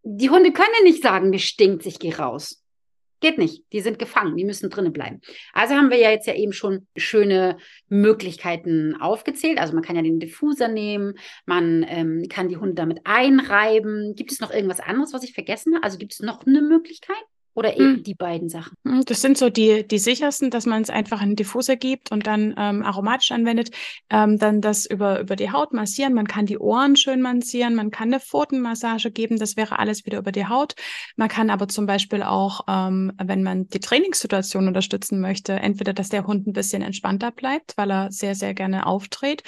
[0.02, 2.64] die Hunde können nicht sagen, mir stinkt, ich gehe raus.
[3.20, 3.64] Geht nicht.
[3.72, 5.20] Die sind gefangen, die müssen drinnen bleiben.
[5.52, 7.58] Also haben wir ja jetzt ja eben schon schöne
[7.88, 9.58] Möglichkeiten aufgezählt.
[9.58, 14.14] Also man kann ja den Diffuser nehmen, man ähm, kann die Hunde damit einreiben.
[14.14, 15.84] Gibt es noch irgendwas anderes, was ich vergessen habe?
[15.84, 17.16] Also gibt es noch eine Möglichkeit?
[17.58, 18.02] Oder eben hm.
[18.04, 18.76] die beiden Sachen?
[18.86, 22.12] Hm, das sind so die, die sichersten, dass man es einfach in den Diffuser gibt
[22.12, 23.70] und dann ähm, aromatisch anwendet.
[24.10, 26.14] Ähm, dann das über, über die Haut massieren.
[26.14, 27.74] Man kann die Ohren schön massieren.
[27.74, 29.40] Man kann eine Pfotenmassage geben.
[29.40, 30.76] Das wäre alles wieder über die Haut.
[31.16, 36.10] Man kann aber zum Beispiel auch, ähm, wenn man die Trainingssituation unterstützen möchte, entweder, dass
[36.10, 39.42] der Hund ein bisschen entspannter bleibt, weil er sehr, sehr gerne auftritt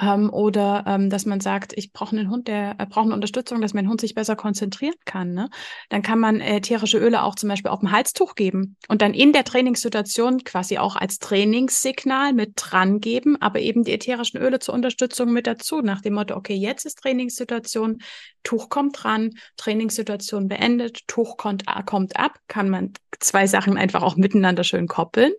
[0.00, 3.60] ähm, oder ähm, dass man sagt, ich brauche einen Hund, der äh, braucht eine Unterstützung,
[3.60, 5.32] dass mein Hund sich besser konzentrieren kann.
[5.34, 5.50] Ne?
[5.88, 9.14] Dann kann man äh, ätherische Öle auch zum Beispiel auf dem Halstuch geben und dann
[9.14, 14.58] in der Trainingssituation quasi auch als Trainingssignal mit dran geben, aber eben die ätherischen Öle
[14.58, 17.98] zur Unterstützung mit dazu, nach dem Motto, okay, jetzt ist Trainingssituation,
[18.42, 24.02] Tuch kommt dran, Trainingssituation beendet, Tuch kommt, äh, kommt ab, kann man zwei Sachen einfach
[24.02, 25.32] auch miteinander schön koppeln.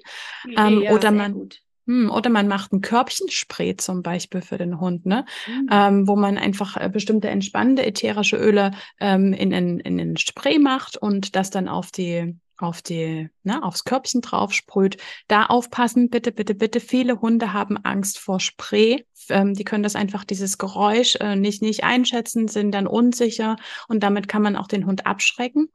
[0.57, 1.64] Ähm, ja, oder man gut.
[1.87, 5.25] Hm, oder man macht ein Körbchenspray zum Beispiel für den Hund, ne?
[5.47, 5.69] Mhm.
[5.71, 10.59] Ähm, wo man einfach äh, bestimmte entspannende ätherische Öle ähm, in, in, in den Spray
[10.59, 14.97] macht und das dann auf die auf die, ne, aufs Körbchen drauf sprüht.
[15.27, 16.79] Da aufpassen, bitte, bitte, bitte.
[16.79, 19.05] Viele Hunde haben Angst vor Spray.
[19.29, 23.57] Ähm, die können das einfach, dieses Geräusch äh, nicht, nicht einschätzen, sind dann unsicher
[23.87, 25.69] und damit kann man auch den Hund abschrecken.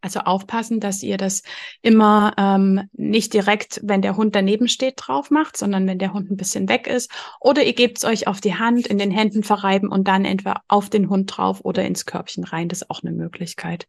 [0.00, 1.42] Also aufpassen, dass ihr das
[1.82, 6.30] immer ähm, nicht direkt, wenn der Hund daneben steht, drauf macht, sondern wenn der Hund
[6.30, 7.10] ein bisschen weg ist.
[7.40, 10.62] Oder ihr gebt es euch auf die Hand, in den Händen verreiben und dann entweder
[10.68, 12.68] auf den Hund drauf oder ins Körbchen rein.
[12.68, 13.86] Das ist auch eine Möglichkeit.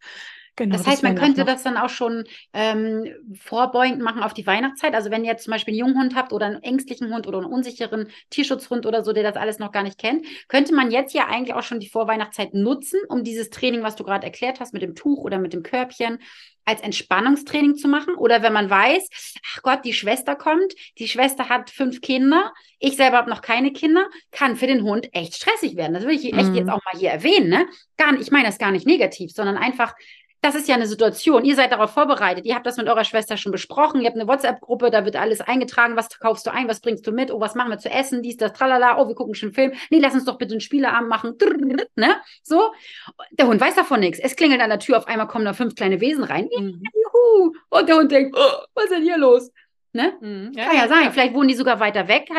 [0.58, 3.08] Genau, das heißt, man könnte das dann auch schon ähm,
[3.40, 4.94] vorbeugend machen auf die Weihnachtszeit.
[4.94, 7.38] Also wenn ihr jetzt zum Beispiel einen jungen Hund habt oder einen ängstlichen Hund oder
[7.38, 11.14] einen unsicheren Tierschutzhund oder so, der das alles noch gar nicht kennt, könnte man jetzt
[11.14, 14.74] ja eigentlich auch schon die Vorweihnachtszeit nutzen, um dieses Training, was du gerade erklärt hast,
[14.74, 16.20] mit dem Tuch oder mit dem Körbchen,
[16.66, 18.16] als Entspannungstraining zu machen.
[18.16, 19.10] Oder wenn man weiß,
[19.54, 23.72] ach Gott, die Schwester kommt, die Schwester hat fünf Kinder, ich selber habe noch keine
[23.72, 25.94] Kinder, kann für den Hund echt stressig werden.
[25.94, 26.56] Das will ich echt mhm.
[26.56, 27.50] jetzt auch mal hier erwähnen.
[27.50, 27.68] Ne?
[27.98, 29.94] Gar nicht, ich meine das gar nicht negativ, sondern einfach,
[30.42, 31.46] das ist ja eine Situation.
[31.46, 32.46] Ihr seid darauf vorbereitet.
[32.46, 34.02] Ihr habt das mit eurer Schwester schon besprochen.
[34.02, 35.96] Ihr habt eine WhatsApp-Gruppe, da wird alles eingetragen.
[35.96, 36.68] Was kaufst du ein?
[36.68, 37.32] Was bringst du mit?
[37.32, 38.24] Oh, was machen wir zu essen?
[38.24, 38.98] Dies, das, tralala.
[39.00, 39.74] Oh, wir gucken schon einen Film.
[39.92, 41.38] Nee, lass uns doch bitte einen Spieleabend machen.
[41.96, 42.16] Ne?
[42.42, 42.72] So.
[43.32, 44.20] Der Hund weiß davon nichts.
[44.20, 44.98] Es klingelt an der Tür.
[44.98, 46.50] Auf einmal kommen da fünf kleine Wesen rein.
[46.52, 47.54] Juhu.
[47.70, 49.52] Und der Hund denkt, oh, was ist denn hier los?
[49.94, 50.14] Ne?
[50.22, 51.04] Mhm, ja, Kann ja, sein.
[51.06, 51.12] Ja.
[51.12, 52.30] Vielleicht wohnen die sogar weiter weg.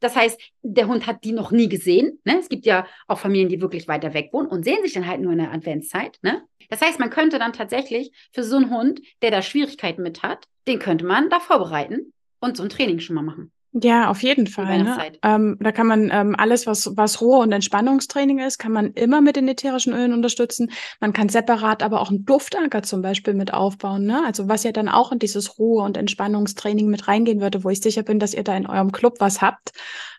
[0.00, 2.20] Das heißt, der Hund hat die noch nie gesehen.
[2.24, 2.38] Ne?
[2.38, 5.20] Es gibt ja auch Familien, die wirklich weiter weg wohnen und sehen sich dann halt
[5.20, 6.18] nur in der Adventszeit.
[6.22, 6.42] Ne?
[6.68, 10.46] Das heißt, man könnte dann tatsächlich für so einen Hund, der da Schwierigkeiten mit hat,
[10.68, 13.50] den könnte man da vorbereiten und so ein Training schon mal machen.
[13.72, 14.82] Ja, auf jeden Fall.
[14.82, 15.12] Ne?
[15.22, 19.20] Ähm, da kann man ähm, alles, was, was Ruhe- und Entspannungstraining ist, kann man immer
[19.20, 20.72] mit den ätherischen Ölen unterstützen.
[20.98, 24.06] Man kann separat aber auch einen Duftanker zum Beispiel mit aufbauen.
[24.06, 24.24] Ne?
[24.24, 27.80] Also was ja dann auch in dieses Ruhe- und Entspannungstraining mit reingehen würde, wo ich
[27.80, 29.70] sicher bin, dass ihr da in eurem Club was habt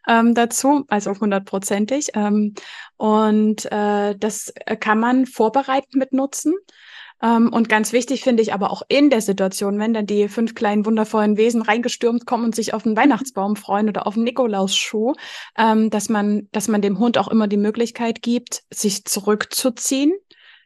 [0.08, 2.12] ähm, dazu, also hundertprozentig.
[2.14, 2.54] Ähm,
[2.96, 6.54] und äh, das kann man vorbereitend mit nutzen.
[7.22, 10.56] Ähm, und ganz wichtig finde ich aber auch in der Situation, wenn dann die fünf
[10.56, 15.14] kleinen wundervollen Wesen reingestürmt kommen und sich auf den Weihnachtsbaum freuen oder auf den Nikolausschuh,
[15.58, 20.14] ähm, dass man, dass man dem Hund auch immer die Möglichkeit gibt, sich zurückzuziehen,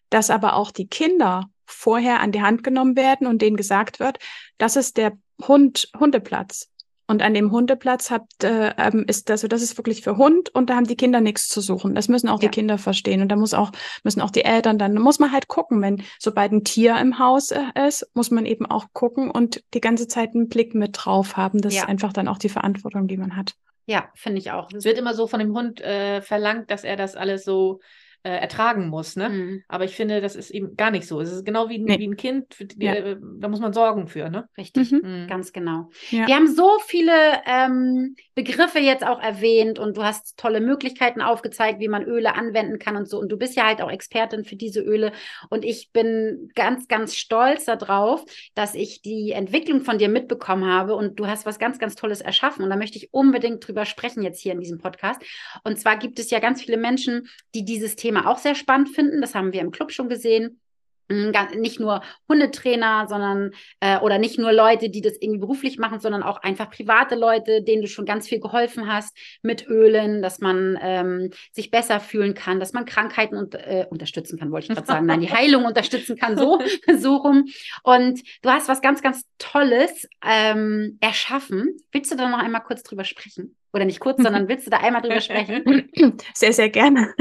[0.09, 4.19] dass aber auch die Kinder vorher an die Hand genommen werden und denen gesagt wird,
[4.57, 6.69] das ist der Hund, Hundeplatz.
[7.07, 10.49] Und an dem Hundeplatz habt, äh, ähm, ist das, also das ist wirklich für Hund
[10.49, 11.93] und da haben die Kinder nichts zu suchen.
[11.93, 12.49] Das müssen auch ja.
[12.49, 13.21] die Kinder verstehen.
[13.21, 13.71] Und da muss auch,
[14.03, 17.51] müssen auch die Eltern dann, muss man halt gucken, wenn sobald ein Tier im Haus
[17.51, 21.37] äh, ist, muss man eben auch gucken und die ganze Zeit einen Blick mit drauf
[21.37, 21.61] haben.
[21.61, 21.83] Das ja.
[21.83, 23.53] ist einfach dann auch die Verantwortung, die man hat.
[23.85, 24.69] Ja, finde ich auch.
[24.73, 27.81] Es wird immer so von dem Hund äh, verlangt, dass er das alles so
[28.25, 29.15] äh, ertragen muss.
[29.15, 29.29] Ne?
[29.29, 29.63] Mhm.
[29.67, 31.21] Aber ich finde, das ist eben gar nicht so.
[31.21, 31.99] Es ist genau wie, nee.
[31.99, 32.95] wie ein Kind, die, ja.
[32.95, 34.31] äh, da muss man sorgen für.
[34.31, 34.49] Ne?
[34.57, 35.01] Richtig, mhm.
[35.03, 35.27] mhm.
[35.27, 35.91] ganz genau.
[36.09, 36.25] Ja.
[36.25, 37.13] Wir haben so viele
[37.45, 42.79] ähm, Begriffe jetzt auch erwähnt und du hast tolle Möglichkeiten aufgezeigt, wie man Öle anwenden
[42.79, 43.19] kann und so.
[43.19, 45.11] Und du bist ja halt auch Expertin für diese Öle.
[45.51, 50.95] Und ich bin ganz, ganz stolz darauf, dass ich die Entwicklung von dir mitbekommen habe
[50.95, 52.63] und du hast was ganz, ganz Tolles erschaffen.
[52.63, 55.21] Und da möchte ich unbedingt drüber sprechen jetzt hier in diesem Podcast.
[55.63, 58.89] Und zwar gibt es ja ganz viele Menschen, die dieses Thema Thema auch sehr spannend
[58.89, 59.21] finden.
[59.21, 60.59] Das haben wir im Club schon gesehen.
[61.07, 65.99] Mm, nicht nur Hundetrainer, sondern äh, oder nicht nur Leute, die das irgendwie beruflich machen,
[65.99, 70.39] sondern auch einfach private Leute, denen du schon ganz viel geholfen hast mit Ölen, dass
[70.39, 74.73] man ähm, sich besser fühlen kann, dass man Krankheiten und, äh, unterstützen kann, wollte ich
[74.73, 75.05] gerade sagen.
[75.05, 76.59] Nein, die Heilung unterstützen kann, so,
[76.97, 77.45] so rum.
[77.83, 81.77] Und du hast was ganz, ganz Tolles ähm, erschaffen.
[81.91, 83.55] Willst du da noch einmal kurz drüber sprechen?
[83.73, 86.17] Oder nicht kurz, sondern willst du da einmal drüber sprechen?
[86.33, 87.13] Sehr, sehr gerne.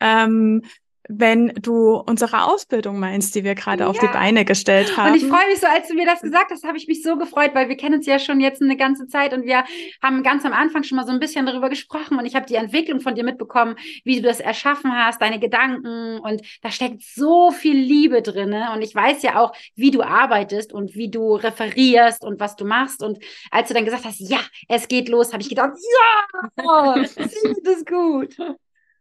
[0.00, 0.62] Ähm,
[1.12, 3.88] wenn du unsere Ausbildung meinst, die wir gerade ja.
[3.88, 5.12] auf die Beine gestellt haben.
[5.12, 7.16] Und ich freue mich so, als du mir das gesagt hast, habe ich mich so
[7.16, 9.64] gefreut, weil wir kennen uns ja schon jetzt eine ganze Zeit und wir
[10.02, 12.54] haben ganz am Anfang schon mal so ein bisschen darüber gesprochen und ich habe die
[12.54, 13.74] Entwicklung von dir mitbekommen,
[14.04, 18.82] wie du das erschaffen hast, deine Gedanken und da steckt so viel Liebe drin und
[18.82, 23.02] ich weiß ja auch, wie du arbeitest und wie du referierst und was du machst
[23.02, 23.18] und
[23.50, 24.38] als du dann gesagt hast, ja,
[24.68, 25.72] es geht los, habe ich gedacht,
[26.56, 28.36] ja, das ist gut.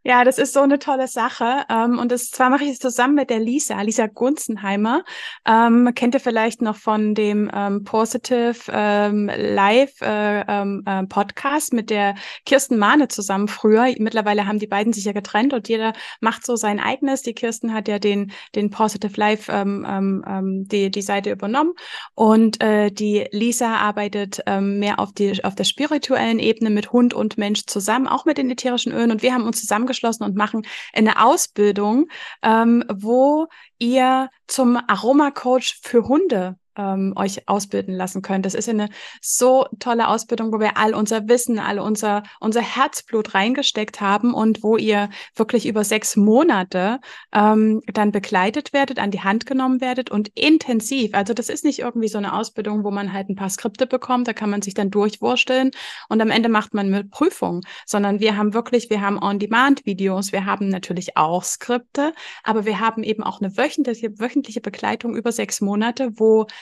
[0.04, 1.66] Ja, das ist so eine tolle Sache.
[1.70, 5.04] Ähm, und das zwar mache ich es zusammen mit der Lisa, Lisa Gunzenheimer.
[5.46, 11.74] Ähm, kennt ihr vielleicht noch von dem ähm, Positive ähm, Live äh, ähm, äh, Podcast
[11.74, 13.94] mit der Kirsten Mahne zusammen früher.
[13.98, 15.92] Mittlerweile haben die beiden sich ja getrennt und jeder
[16.22, 17.22] macht so sein eigenes.
[17.22, 21.74] Die Kirsten hat ja den, den Positive Live ähm, die, die Seite übernommen
[22.16, 27.38] und äh, die Lisa arbeitet mehr auf, die, auf der spirituellen Ebene mit Hund und
[27.38, 29.12] Mensch zusammen, auch mit den ätherischen Ölen.
[29.12, 32.08] Und wir haben uns zusammen zusammengeschlossen und machen eine Ausbildung,
[32.44, 38.46] ähm, wo ihr zum Aromacoach für Hunde ähm, euch ausbilden lassen könnt.
[38.46, 38.90] Das ist eine
[39.22, 44.64] so tolle Ausbildung, wo wir all unser Wissen, all unser, unser Herzblut reingesteckt haben und
[44.64, 47.00] wo ihr wirklich über sechs Monate
[47.34, 51.14] ähm, dann begleitet werdet, an die Hand genommen werdet und intensiv.
[51.14, 54.28] Also das ist nicht irgendwie so eine Ausbildung, wo man halt ein paar Skripte bekommt,
[54.28, 55.72] da kann man sich dann durchwursteln
[56.08, 60.46] und am Ende macht man eine Prüfung, sondern wir haben wirklich, wir haben On-Demand-Videos, wir
[60.46, 62.14] haben natürlich auch Skripte,
[62.44, 66.48] aber wir haben eben auch eine wöchentliche, wöchentliche Begleitung über sechs Monate, wo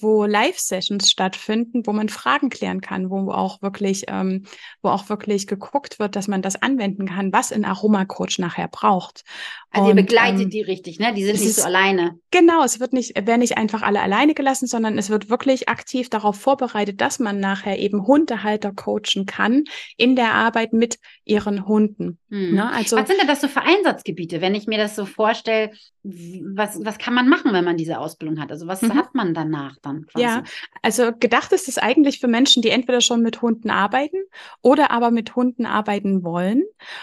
[0.00, 4.44] wo Live-Sessions stattfinden, wo man Fragen klären kann, wo auch wirklich, ähm,
[4.82, 9.24] wo auch wirklich geguckt wird, dass man das anwenden kann, was ein Aromacoach nachher braucht.
[9.70, 11.14] Also und, ihr begleitet ähm, die richtig, ne?
[11.14, 12.18] Die sind nicht so alleine.
[12.30, 16.10] Genau, es wird nicht, werden nicht einfach alle alleine gelassen, sondern es wird wirklich aktiv
[16.10, 19.64] darauf vorbereitet, dass man nachher eben Hundehalter coachen kann
[19.96, 22.18] in der Arbeit mit ihren Hunden.
[22.30, 22.54] Hm.
[22.54, 22.70] Ne?
[22.70, 25.70] Also, was sind denn das so für Einsatzgebiete, wenn ich mir das so vorstelle?
[26.02, 28.50] Was, was kann man machen, wenn man diese Ausbildung hat?
[28.50, 28.94] Also was mhm.
[28.94, 29.89] hat man danach dann?
[30.12, 30.24] Quasi?
[30.24, 30.42] Ja,
[30.82, 34.18] also gedacht ist es eigentlich für Menschen, die entweder schon mit Hunden arbeiten
[34.62, 36.62] oder aber mit Hunden arbeiten wollen.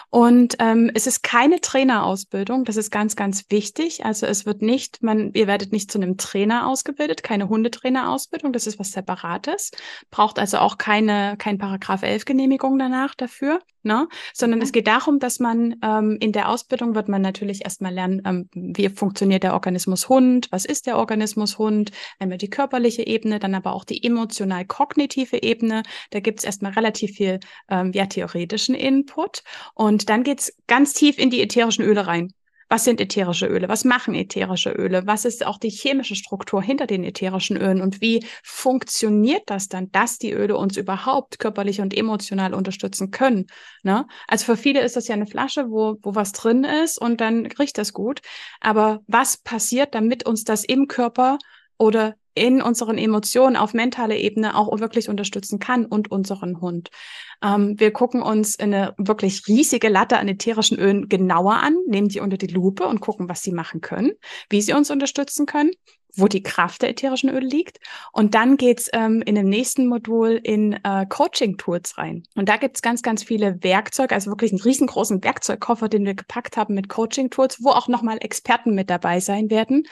[0.09, 4.05] Und ähm, es ist keine Trainerausbildung, das ist ganz, ganz wichtig.
[4.05, 8.67] Also es wird nicht, man, ihr werdet nicht zu einem Trainer ausgebildet, keine Hundetrainerausbildung, das
[8.67, 9.71] ist was Separates.
[10.11, 14.07] Braucht also auch keine, kein Paragraph 11 Genehmigung danach dafür ne?
[14.33, 14.63] sondern mhm.
[14.63, 18.49] es geht darum, dass man ähm, in der Ausbildung wird man natürlich erstmal lernen, ähm,
[18.53, 23.55] wie funktioniert der Organismus Hund, was ist der Organismus Hund, einmal die körperliche Ebene, dann
[23.55, 25.83] aber auch die emotional-kognitive Ebene.
[26.11, 31.17] Da gibt es erstmal relativ viel ähm, ja, theoretischen Input und dann geht's ganz tief
[31.17, 32.33] in die ätherischen Öle rein.
[32.69, 33.69] Was sind ätherische Öle?
[33.69, 35.07] Was machen ätherische Öle?
[35.07, 37.81] Was ist auch die chemische Struktur hinter den ätherischen Ölen?
[37.81, 43.47] Und wie funktioniert das dann, dass die Öle uns überhaupt körperlich und emotional unterstützen können?
[43.83, 44.05] Ne?
[44.27, 47.45] Also für viele ist das ja eine Flasche, wo, wo was drin ist und dann
[47.45, 48.21] riecht das gut.
[48.59, 51.37] Aber was passiert, damit uns das im Körper
[51.77, 56.89] oder in unseren Emotionen auf mentaler Ebene auch wirklich unterstützen kann und unseren Hund.
[57.43, 62.19] Ähm, wir gucken uns eine wirklich riesige Latte an ätherischen Ölen genauer an, nehmen die
[62.19, 64.11] unter die Lupe und gucken, was sie machen können,
[64.49, 65.71] wie sie uns unterstützen können
[66.17, 67.79] wo die Kraft der ätherischen Öle liegt.
[68.11, 72.23] Und dann geht's ähm, in dem nächsten Modul in äh, Coaching-Tools rein.
[72.35, 76.57] Und da gibt's ganz, ganz viele Werkzeuge, also wirklich einen riesengroßen Werkzeugkoffer, den wir gepackt
[76.57, 79.83] haben mit Coaching-Tools, wo auch nochmal Experten mit dabei sein werden.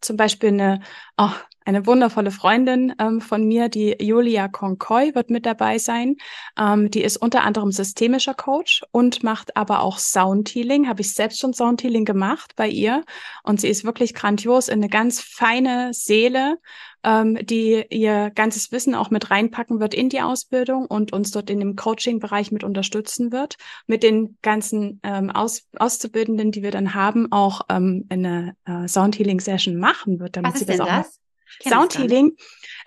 [0.00, 0.80] Zum Beispiel eine,
[1.16, 1.30] oh,
[1.64, 6.16] eine wundervolle Freundin ähm, von mir, die Julia Konkoy, wird mit dabei sein.
[6.58, 10.88] Ähm, die ist unter anderem systemischer Coach und macht aber auch Soundhealing.
[10.88, 13.04] Habe ich selbst schon Soundhealing gemacht bei ihr.
[13.42, 16.58] Und sie ist wirklich grandios, in eine ganz feine Seele
[17.04, 21.50] ähm, die ihr ganzes Wissen auch mit reinpacken wird in die Ausbildung und uns dort
[21.50, 26.94] in dem Coaching-Bereich mit unterstützen wird, mit den ganzen ähm, Aus Auszubildenden, die wir dann
[26.94, 31.20] haben, auch ähm, eine äh, Soundhealing-Session machen wird, damit Was ist sie das auch das?
[31.62, 32.36] Soundhealing,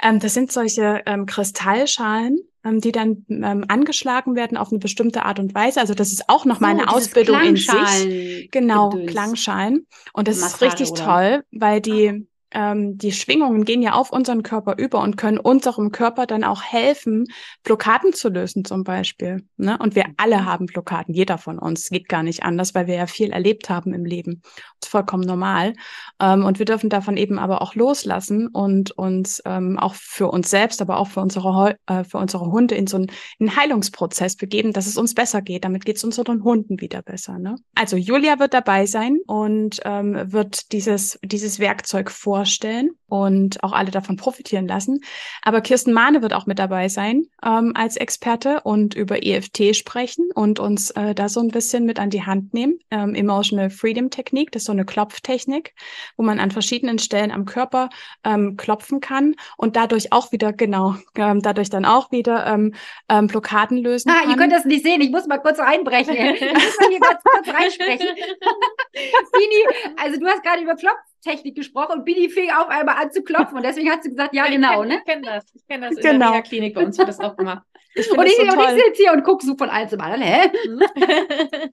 [0.01, 5.25] ähm, das sind solche ähm, Kristallschalen, ähm, die dann ähm, angeschlagen werden auf eine bestimmte
[5.25, 5.79] Art und Weise.
[5.79, 8.49] Also das ist auch noch so, mal eine Ausbildung in sich.
[8.51, 9.11] Genau, Gedöns.
[9.11, 9.87] Klangschalen.
[10.13, 11.03] Und das Massage, ist richtig oder?
[11.03, 15.91] toll, weil die ähm, die Schwingungen gehen ja auf unseren Körper über und können unserem
[15.91, 17.25] Körper dann auch helfen,
[17.63, 19.45] Blockaden zu lösen zum Beispiel.
[19.57, 19.77] Ne?
[19.77, 20.45] Und wir alle mhm.
[20.45, 21.89] haben Blockaden, jeder von uns.
[21.89, 24.41] Geht gar nicht anders, weil wir ja viel erlebt haben im Leben.
[24.43, 25.73] Das ist vollkommen normal.
[26.19, 30.49] Ähm, und wir dürfen davon eben aber auch loslassen und uns ähm, auch für uns
[30.49, 34.73] selbst, aber auch für unsere, äh, für unsere Hunde in so einen, einen, Heilungsprozess begeben,
[34.73, 35.65] dass es uns besser geht.
[35.65, 37.39] Damit geht es unseren Hunden wieder besser.
[37.39, 37.55] Ne?
[37.75, 43.71] Also Julia wird dabei sein und ähm, wird dieses, dieses Werkzeug vor vorstellen und auch
[43.71, 45.01] alle davon profitieren lassen.
[45.43, 50.29] Aber Kirsten Mahne wird auch mit dabei sein ähm, als Experte und über EFT sprechen
[50.33, 52.79] und uns äh, da so ein bisschen mit an die Hand nehmen.
[52.89, 55.75] Ähm, Emotional Freedom Technik, das ist so eine Klopftechnik,
[56.17, 57.89] wo man an verschiedenen Stellen am Körper
[58.23, 62.73] ähm, klopfen kann und dadurch auch wieder, genau, ähm, dadurch dann auch wieder ähm,
[63.07, 64.31] ähm, Blockaden lösen ah, kann.
[64.31, 66.15] Ihr könnt das nicht sehen, ich muss mal kurz reinbrechen.
[66.15, 68.07] ich muss mal hier ganz kurz reinsprechen.
[68.93, 73.11] Bini, also du hast gerade über Klopf Technik gesprochen und Billy fing auf einmal an
[73.11, 74.97] zu klopfen und deswegen hat sie gesagt, ja, genau, ne?
[74.97, 75.45] Ich kenne das.
[75.53, 76.31] Ich kenne das in genau.
[76.31, 77.63] der Klinik bei uns wird das auch gemacht.
[77.93, 80.21] Ich und, ich, so und ich sitze hier und gucke so von allen zum anderen.
[80.21, 80.49] Hä?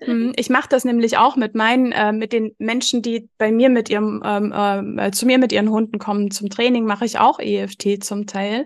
[0.05, 3.69] Hm, ich mache das nämlich auch mit meinen, äh, mit den Menschen, die bei mir
[3.69, 7.39] mit ihrem, ähm, äh, zu mir mit ihren Hunden kommen zum Training, mache ich auch
[7.39, 8.65] EFT zum Teil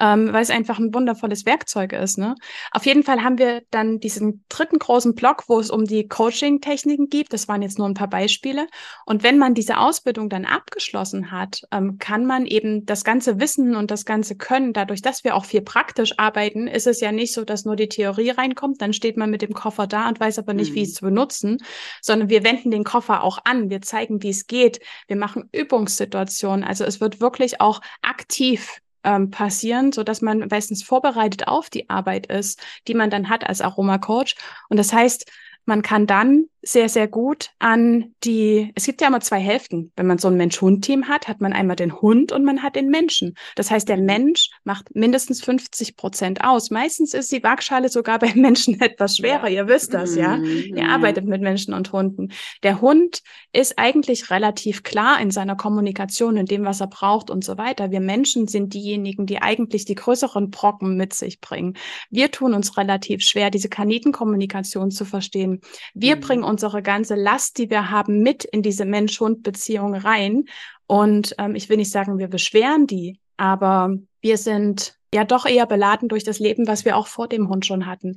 [0.00, 2.18] ähm, weil es einfach ein wundervolles Werkzeug ist.
[2.18, 2.34] Ne?
[2.72, 7.08] Auf jeden Fall haben wir dann diesen dritten großen Block, wo es um die Coaching-Techniken
[7.08, 7.32] geht.
[7.32, 8.66] Das waren jetzt nur ein paar Beispiele.
[9.04, 13.76] Und wenn man diese Ausbildung dann abgeschlossen hat, ähm, kann man eben das ganze Wissen
[13.76, 17.34] und das ganze Können, dadurch, dass wir auch viel praktisch arbeiten, ist es ja nicht
[17.34, 20.38] so, dass nur die Theorie reinkommt, dann steht man mit dem Koffer da und weiß
[20.38, 20.76] aber nicht, mhm.
[20.76, 21.58] wie es zu benutzen,
[22.00, 23.68] sondern wir wenden den Koffer auch an.
[23.68, 24.80] Wir zeigen, wie es geht.
[25.06, 26.64] Wir machen Übungssituationen.
[26.64, 31.88] Also es wird wirklich auch aktiv ähm, passieren, so dass man meistens vorbereitet auf die
[31.88, 34.34] Arbeit ist, die man dann hat als Aromacoach.
[34.68, 35.30] Und das heißt,
[35.64, 39.92] man kann dann sehr, sehr gut an die, es gibt ja immer zwei Hälften.
[39.96, 42.88] Wenn man so ein Mensch-Hund-Team hat, hat man einmal den Hund und man hat den
[42.90, 43.34] Menschen.
[43.56, 43.96] Das heißt, der.
[44.00, 46.70] Mensch macht mindestens 50 Prozent aus.
[46.70, 49.48] Meistens ist die Waagschale sogar beim Menschen etwas schwerer.
[49.48, 50.36] Ihr wisst das, ja.
[50.38, 52.32] Mhm, Ihr arbeitet mit Menschen und Hunden.
[52.62, 53.20] Der Hund
[53.52, 57.90] ist eigentlich relativ klar in seiner Kommunikation, in dem, was er braucht und so weiter.
[57.90, 61.76] Wir Menschen sind diejenigen, die eigentlich die größeren Brocken mit sich bringen.
[62.10, 65.60] Wir tun uns relativ schwer, diese Kanitenkommunikation zu verstehen.
[65.94, 66.20] Wir Mhm.
[66.20, 70.44] bringen unsere ganze Last, die wir haben, mit in diese Mensch-Hund-Beziehung rein.
[70.86, 75.66] Und ähm, ich will nicht sagen, wir beschweren die, aber wir sind ja doch eher
[75.66, 78.16] beladen durch das Leben, was wir auch vor dem Hund schon hatten.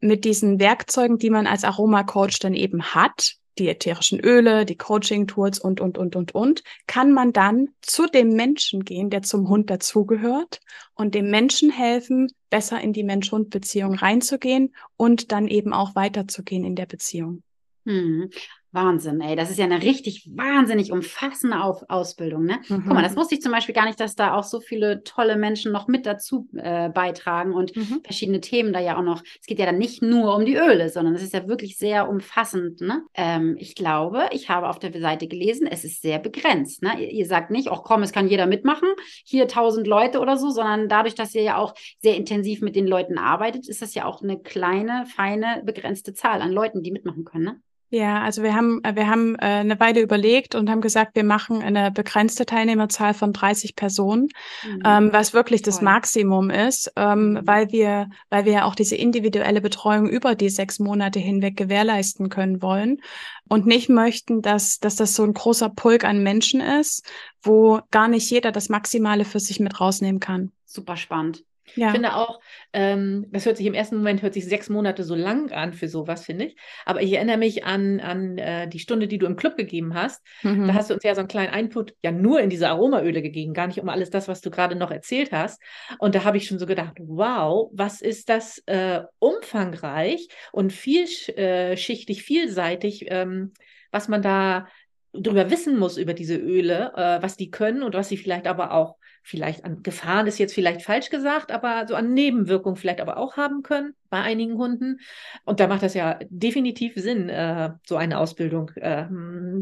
[0.00, 5.58] Mit diesen Werkzeugen, die man als Aromacoach dann eben hat, die ätherischen Öle, die Coaching-Tools
[5.58, 9.70] und, und, und, und, und, kann man dann zu dem Menschen gehen, der zum Hund
[9.70, 10.60] dazugehört
[10.94, 16.76] und dem Menschen helfen, besser in die Mensch-Hund-Beziehung reinzugehen und dann eben auch weiterzugehen in
[16.76, 17.42] der Beziehung.
[17.88, 18.30] Mhm.
[18.70, 19.34] Wahnsinn, ey.
[19.34, 22.60] Das ist ja eine richtig wahnsinnig umfassende Auf Ausbildung, ne?
[22.68, 25.36] Guck mal, das wusste ich zum Beispiel gar nicht, dass da auch so viele tolle
[25.38, 28.02] Menschen noch mit dazu äh, beitragen und Mhm.
[28.04, 29.22] verschiedene Themen da ja auch noch.
[29.40, 32.10] Es geht ja dann nicht nur um die Öle, sondern es ist ja wirklich sehr
[32.10, 33.04] umfassend, ne?
[33.14, 37.00] Ähm, ich glaube, ich habe auf der Seite gelesen, es ist sehr begrenzt, ne?
[37.00, 38.88] Ihr, ihr sagt nicht, ach komm, es kann jeder mitmachen,
[39.24, 41.72] hier tausend Leute oder so, sondern dadurch, dass ihr ja auch
[42.02, 46.42] sehr intensiv mit den Leuten arbeitet, ist das ja auch eine kleine, feine, begrenzte Zahl
[46.42, 47.60] an Leuten, die mitmachen können, ne?
[47.90, 51.24] Ja, also wir haben, äh, wir haben äh, eine Weile überlegt und haben gesagt, wir
[51.24, 54.28] machen eine begrenzte Teilnehmerzahl von 30 Personen,
[54.66, 54.82] Mhm.
[54.84, 55.80] ähm, was wirklich das.
[55.80, 57.40] Maximum ist, ähm, Mhm.
[57.46, 62.28] weil wir, weil wir ja auch diese individuelle Betreuung über die sechs Monate hinweg gewährleisten
[62.28, 63.00] können wollen
[63.48, 67.06] und nicht möchten, dass, dass das so ein großer Pulk an Menschen ist,
[67.42, 70.52] wo gar nicht jeder das Maximale für sich mit rausnehmen kann.
[70.66, 71.44] Super spannend.
[71.74, 71.88] Ja.
[71.88, 72.40] Ich finde auch,
[72.72, 75.88] ähm, das hört sich im ersten Moment, hört sich sechs Monate so lang an für
[75.88, 76.56] sowas, finde ich.
[76.84, 80.24] Aber ich erinnere mich an, an äh, die Stunde, die du im Club gegeben hast.
[80.42, 80.68] Mhm.
[80.68, 83.54] Da hast du uns ja so einen kleinen Input ja nur in diese Aromaöle gegeben,
[83.54, 85.62] gar nicht um alles das, was du gerade noch erzählt hast.
[85.98, 92.22] Und da habe ich schon so gedacht, wow, was ist das äh, umfangreich und vielschichtig,
[92.22, 93.52] vielseitig, ähm,
[93.90, 94.68] was man da
[95.12, 98.72] drüber wissen muss über diese Öle, äh, was die können und was sie vielleicht aber
[98.72, 103.16] auch vielleicht an Gefahren ist jetzt vielleicht falsch gesagt, aber so an Nebenwirkungen vielleicht aber
[103.16, 105.00] auch haben können bei einigen Hunden.
[105.44, 109.06] Und da macht das ja definitiv Sinn, äh, so eine Ausbildung äh,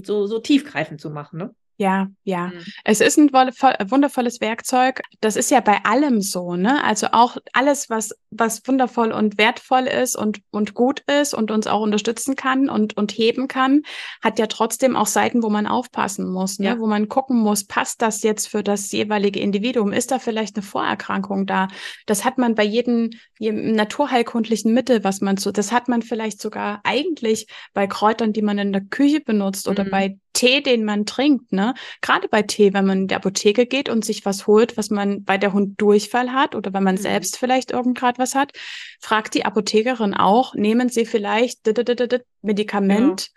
[0.05, 1.39] so, so tiefgreifend zu machen.
[1.39, 1.55] Ne?
[1.79, 2.47] Ja, ja.
[2.47, 2.65] Mhm.
[2.85, 5.03] Es ist ein wundervolles Werkzeug.
[5.21, 6.83] Das ist ja bei allem so, ne?
[6.83, 11.67] Also auch alles, was, was wundervoll und wertvoll ist und, und gut ist und uns
[11.67, 13.83] auch unterstützen kann und, und heben kann,
[14.23, 16.69] hat ja trotzdem auch Seiten, wo man aufpassen muss, ne?
[16.69, 16.79] Ja.
[16.79, 19.93] Wo man gucken muss, passt das jetzt für das jeweilige Individuum?
[19.93, 21.69] Ist da vielleicht eine Vorerkrankung da?
[22.07, 26.41] Das hat man bei jedem, jedem naturheilkundlichen Mittel, was man so, das hat man vielleicht
[26.41, 29.91] sogar eigentlich bei Kräutern, die man in der Küche benutzt oder Mhm.
[29.91, 31.73] bei Tee, den man trinkt, ne?
[32.03, 35.25] Gerade bei Tee, wenn man in die Apotheke geht und sich was holt, was man
[35.25, 37.01] bei der Hund Durchfall hat oder wenn man Mhm.
[37.01, 38.53] selbst vielleicht irgend was hat,
[39.01, 41.61] fragt die Apothekerin auch, nehmen Sie vielleicht
[42.43, 43.31] Medikament,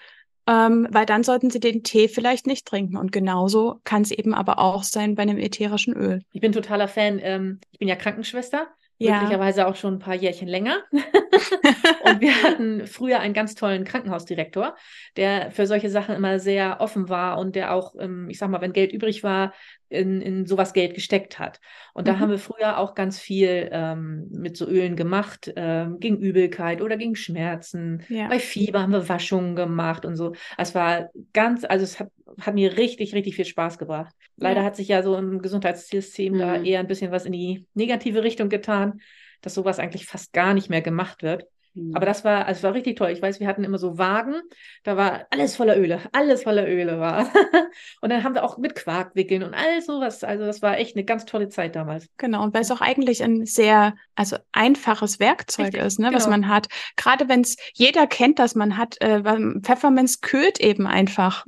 [0.46, 2.98] ähm, weil dann sollten Sie den Tee vielleicht nicht trinken.
[2.98, 6.22] Und genauso kann es eben aber auch sein bei einem ätherischen Öl.
[6.34, 7.20] Ich bin totaler Fan.
[7.24, 8.68] Ähm, ich bin ja Krankenschwester,
[9.00, 9.22] Ja.
[9.22, 10.84] möglicherweise auch schon ein paar Jährchen länger.
[12.04, 14.76] Und wir hatten früher einen ganz tollen Krankenhausdirektor,
[15.16, 18.62] der für solche Sachen immer sehr offen war und der auch, ähm, ich sag mal,
[18.62, 19.54] wenn Geld übrig war,
[19.90, 21.60] in, in sowas Geld gesteckt hat.
[21.94, 22.20] Und da Mhm.
[22.20, 26.98] haben wir früher auch ganz viel ähm, mit so Ölen gemacht, ähm, gegen Übelkeit oder
[26.98, 28.04] gegen Schmerzen.
[28.10, 28.28] Ja.
[28.28, 30.34] Bei Fieber haben wir Waschungen gemacht und so.
[30.58, 32.10] Es war ganz, also es hat,
[32.40, 34.14] hat mir richtig, richtig viel Spaß gebracht.
[34.38, 34.66] Leider Ja.
[34.66, 36.66] hat sich ja so im Gesundheitssystem da Mhm.
[36.66, 39.02] eher ein bisschen was in die negative Richtung getan,
[39.42, 41.46] dass sowas eigentlich fast gar nicht mehr gemacht wird.
[41.74, 41.96] Mhm.
[41.96, 43.10] Aber das war, also war richtig toll.
[43.10, 44.36] Ich weiß, wir hatten immer so Wagen,
[44.84, 47.32] da war alles voller Öle, alles voller Öle war.
[48.02, 50.24] und dann haben wir auch mit Quark wickeln und all sowas.
[50.24, 52.08] Also das war echt eine ganz tolle Zeit damals.
[52.18, 56.26] Genau, und weil es auch eigentlich ein sehr, also einfaches Werkzeug Richtig, ist, ne, was
[56.26, 56.38] genau.
[56.38, 56.68] man hat.
[56.96, 59.22] Gerade wenn es, jeder kennt das, man hat, äh,
[59.62, 61.44] Pfefferminz kühlt eben einfach.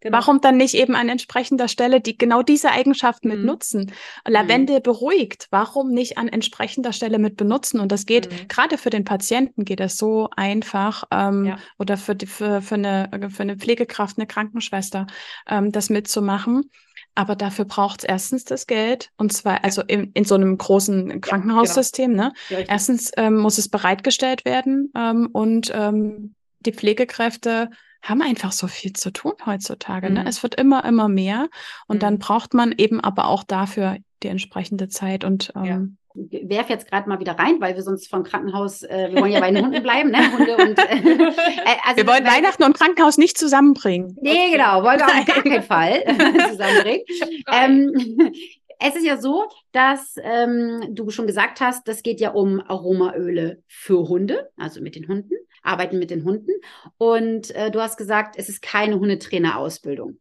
[0.00, 0.16] Genau.
[0.18, 3.46] Warum dann nicht eben an entsprechender Stelle die genau diese Eigenschaften mit Mhm.
[3.46, 3.92] nutzen?
[4.26, 5.46] Lavendel beruhigt.
[5.50, 7.80] Warum nicht an entsprechender Stelle mit benutzen?
[7.80, 8.48] Und das geht Mhm.
[8.48, 11.58] gerade für den Patienten geht das so einfach ähm, Ja.
[11.78, 15.06] oder für, die, für, für, eine, für eine Pflegekraft, eine Krankenschwester,
[15.48, 16.70] ähm, das mitzumachen.
[17.14, 21.20] Aber dafür braucht es erstens das Geld und zwar also in, in so einem großen
[21.20, 22.12] Krankenhaussystem.
[22.12, 22.32] Ne?
[22.48, 22.60] Ja.
[22.60, 27.70] Erstens ähm, muss es bereitgestellt werden ähm, und ähm, die Pflegekräfte
[28.02, 30.10] haben einfach so viel zu tun heutzutage.
[30.10, 30.20] Ne?
[30.22, 30.26] Mhm.
[30.26, 31.48] Es wird immer, immer mehr
[31.86, 32.18] und dann Mhm.
[32.20, 35.22] braucht man eben aber auch dafür die entsprechende Zeit.
[35.24, 35.96] Und ähm,
[36.30, 39.32] Ich werfe jetzt gerade mal wieder rein, weil wir sonst vom Krankenhaus, äh, wir wollen
[39.32, 40.18] ja bei den Hunden bleiben, ne?
[40.32, 44.16] Hunde und äh, äh, also wir wollen weil- Weihnachten und Krankenhaus nicht zusammenbringen.
[44.20, 46.02] Nee, genau, wollen wir auf gar keinen Fall
[46.50, 47.04] zusammenbringen.
[47.52, 48.32] Ähm,
[48.80, 53.62] es ist ja so, dass ähm, du schon gesagt hast, das geht ja um Aromaöle
[53.68, 56.50] für Hunde, also mit den Hunden, arbeiten mit den Hunden.
[56.96, 60.18] Und äh, du hast gesagt, es ist keine Hundetrainerausbildung.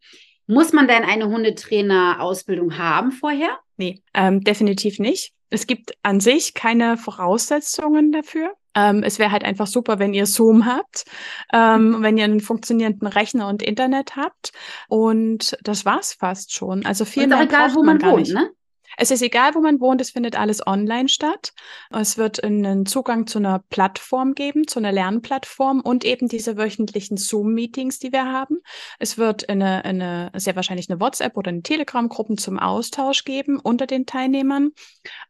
[0.50, 3.60] Muss man denn eine Hundetrainerausbildung haben vorher?
[3.78, 5.32] Nee, ähm, definitiv nicht.
[5.52, 8.56] Es gibt an sich keine Voraussetzungen dafür.
[8.74, 11.06] Ähm, es wäre halt einfach super, wenn ihr Zoom habt,
[11.54, 14.52] ähm, wenn ihr einen funktionierenden Rechner und Internet habt.
[14.88, 16.84] Und das war's fast schon.
[16.84, 18.50] Also viel Und mehr egal, braucht wo man wohnt, ne?
[18.98, 21.54] Es ist egal, wo man wohnt, es findet alles online statt.
[21.92, 27.18] Es wird einen Zugang zu einer Plattform geben, zu einer Lernplattform und eben diese wöchentlichen
[27.18, 28.58] Zoom-Meetings, die wir haben.
[29.00, 33.88] Es wird eine, eine, sehr wahrscheinlich eine WhatsApp- oder eine Telegram-Gruppen zum Austausch geben unter
[33.88, 34.72] den Teilnehmern.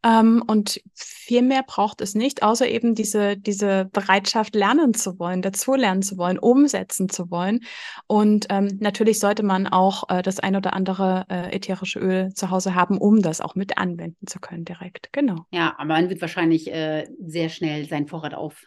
[0.03, 5.41] Ähm, und viel mehr braucht es nicht, außer eben diese, diese Bereitschaft, lernen zu wollen,
[5.41, 7.61] dazulernen zu wollen, umsetzen zu wollen.
[8.07, 12.49] Und ähm, natürlich sollte man auch äh, das ein oder andere äh, ätherische Öl zu
[12.49, 15.11] Hause haben, um das auch mit anwenden zu können direkt.
[15.11, 15.45] Genau.
[15.51, 18.63] Ja, aber man wird wahrscheinlich äh, sehr schnell seinen Vorrat auf,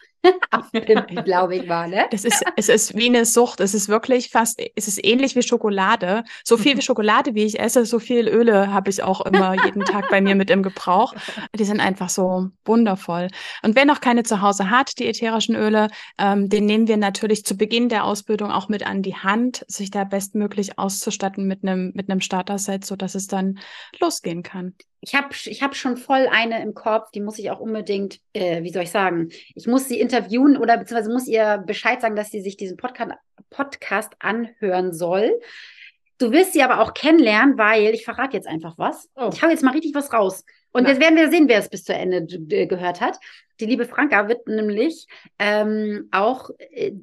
[0.51, 2.05] aufpimpen, glaube ich mal, ne?
[2.11, 3.59] Das ist, es ist wie eine Sucht.
[3.59, 6.23] Es ist wirklich fast, es ist ähnlich wie Schokolade.
[6.43, 9.83] So viel wie Schokolade, wie ich esse, so viel Öle habe ich auch immer jeden
[9.85, 11.13] Tag bei mir mit im Gebrauch.
[11.57, 13.27] Die sind einfach so wundervoll.
[13.63, 17.45] Und wer noch keine zu Hause hat, die ätherischen Öle, ähm, den nehmen wir natürlich
[17.45, 21.91] zu Beginn der Ausbildung auch mit an die Hand, sich da bestmöglich auszustatten mit einem,
[21.95, 23.59] mit einem Starter-Set, sodass es dann
[23.99, 24.73] losgehen kann.
[25.05, 28.63] Ich habe ich hab schon voll eine im Kopf, die muss ich auch unbedingt, äh,
[28.63, 32.31] wie soll ich sagen, ich muss sie interviewen oder beziehungsweise muss ihr Bescheid sagen, dass
[32.31, 33.11] sie sich diesen Podcast,
[33.49, 35.39] Podcast anhören soll.
[36.19, 39.09] Du wirst sie aber auch kennenlernen, weil ich verrate jetzt einfach was.
[39.15, 39.29] Oh.
[39.33, 40.45] Ich hau jetzt mal richtig was raus.
[40.71, 40.89] Und Na.
[40.89, 42.25] jetzt werden wir sehen, wer es bis zu Ende
[42.67, 43.19] gehört hat.
[43.59, 46.93] Die liebe Franka wird nämlich ähm, auch äh,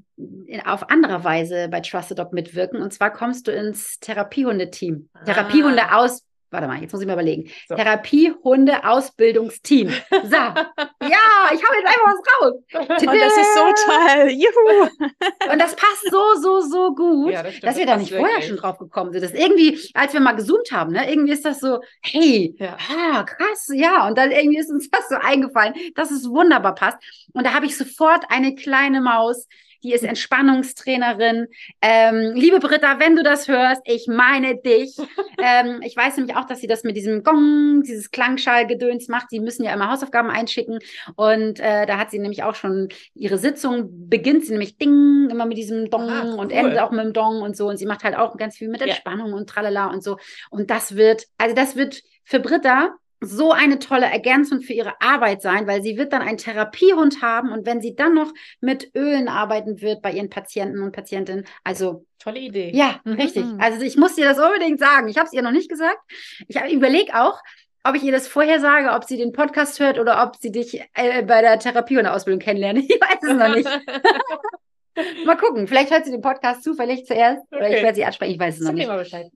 [0.65, 2.81] auf andere Weise bei Trusted Dog mitwirken.
[2.81, 5.11] Und zwar kommst du ins Therapiehundeteam.
[5.13, 5.25] Ah.
[5.25, 6.25] Therapiehunde aus.
[6.51, 7.49] Warte mal, jetzt muss ich mal überlegen.
[7.69, 7.77] So.
[7.77, 9.89] Therapiehunde-Ausbildungsteam.
[10.11, 10.37] So.
[10.37, 10.55] ja,
[11.53, 12.55] ich hau jetzt einfach was raus.
[12.75, 14.31] Und das ist so toll.
[14.31, 14.89] Juhu!
[15.53, 17.33] Und das passt so, so, so gut.
[17.33, 18.49] Ja, das stimmt, dass wir das da nicht vorher wirklich.
[18.49, 19.23] schon drauf gekommen sind.
[19.23, 22.77] Das ist irgendwie, als wir mal gezoomt haben, ne, irgendwie ist das so, hey, Ja.
[22.91, 24.07] ah, krass, ja.
[24.09, 26.99] Und dann irgendwie ist uns das so eingefallen, dass es wunderbar passt.
[27.33, 29.47] Und da habe ich sofort eine kleine Maus,
[29.83, 31.47] die ist Entspannungstrainerin.
[31.83, 34.97] Ähm, liebe Britta, wenn du das hörst, ich meine dich.
[35.43, 39.31] ähm, ich weiß nämlich auch, dass sie das mit diesem Gong, dieses Klangschallgedöns macht.
[39.31, 40.79] Sie müssen ja immer Hausaufgaben einschicken.
[41.17, 45.47] Und äh, da hat sie nämlich auch schon ihre Sitzung, beginnt sie nämlich Ding, immer
[45.47, 46.59] mit diesem Dong Ah, und cool.
[46.59, 47.69] endet auch mit dem Dong und so.
[47.69, 48.89] Und sie macht halt auch ganz viel mit Ja.
[48.89, 50.19] Entspannung und tralala und so.
[50.51, 55.43] Und das wird, also das wird für Britta so eine tolle Ergänzung für ihre Arbeit
[55.43, 59.29] sein, weil sie wird dann einen Therapiehund haben und wenn sie dann noch mit Ölen
[59.29, 62.73] arbeiten wird bei ihren Patienten und Patientinnen, also Tolle Idee.
[62.75, 63.13] ja, Mhm.
[63.15, 63.45] richtig.
[63.59, 65.09] Also ich muss dir das unbedingt sagen.
[65.09, 65.99] Ich habe es ihr noch nicht gesagt.
[66.49, 67.39] Ich überlege auch,
[67.85, 70.83] ob ich ihr das vorher sage, ob sie den Podcast hört oder ob sie dich
[70.95, 72.79] äh, bei der Therapie und der Ausbildung kennenlernt.
[72.89, 73.69] Ich weiß es noch nicht.
[75.27, 75.67] Mal gucken.
[75.67, 77.83] Vielleicht hört sie den Podcast zufällig zuerst oder ich Okay.
[77.83, 78.33] werde sie ansprechen.
[78.33, 78.89] Ich weiß es noch nicht.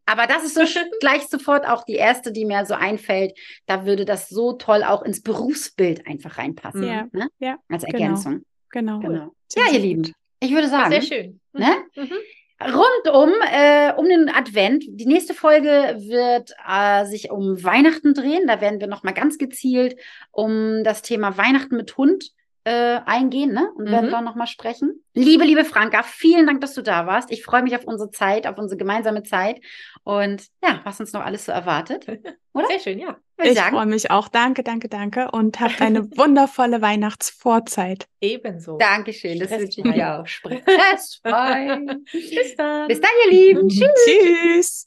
[0.07, 3.37] Aber das ist so sch- gleich sofort auch die erste, die mir so einfällt.
[3.67, 6.83] Da würde das so toll auch ins Berufsbild einfach reinpassen.
[6.83, 7.29] Ja, Ne?
[7.39, 7.99] ja, Als genau.
[7.99, 8.43] Ergänzung.
[8.71, 8.99] Genau.
[9.01, 9.33] Genau.
[9.49, 10.13] Sehr, Ja, ihr Lieben.
[10.41, 11.41] Ich würde sagen, Sehr schön.
[11.53, 11.69] Ne?
[11.97, 12.11] Mhm.
[12.63, 14.85] rund um, äh, um den Advent.
[14.89, 18.47] Die nächste Folge wird äh, sich um Weihnachten drehen.
[18.47, 19.97] Da werden wir nochmal ganz gezielt
[20.33, 22.33] um das Thema Weihnachten mit Hund
[22.65, 23.71] äh, eingehen ne?
[23.77, 24.11] und werden Mhm.
[24.13, 25.05] da nochmal sprechen.
[25.13, 27.31] Liebe, liebe Franka, vielen Dank, dass du da warst.
[27.31, 29.61] Ich freue mich auf unsere Zeit, auf unsere gemeinsame Zeit
[30.03, 32.07] und ja, was uns noch alles so erwartet.
[32.55, 32.67] Oder?
[32.69, 33.17] Sehr schön, ja.
[33.37, 33.75] Würde Ich sagen.
[33.77, 34.29] freue mich auch.
[34.29, 35.31] Danke, danke, danke.
[35.33, 38.07] Und habt eine wundervolle Weihnachtsvorzeit.
[38.21, 38.79] Ebenso.
[38.79, 39.93] Dankeschön, das wünsche ich Stressfrei.
[39.93, 40.27] dir auch.
[40.27, 41.79] Stressfrei.
[42.13, 42.89] Bis dann.
[42.89, 43.69] Bis dann, ihr Lieben.
[43.69, 43.91] Tschüss.
[44.07, 44.83] Tschüss.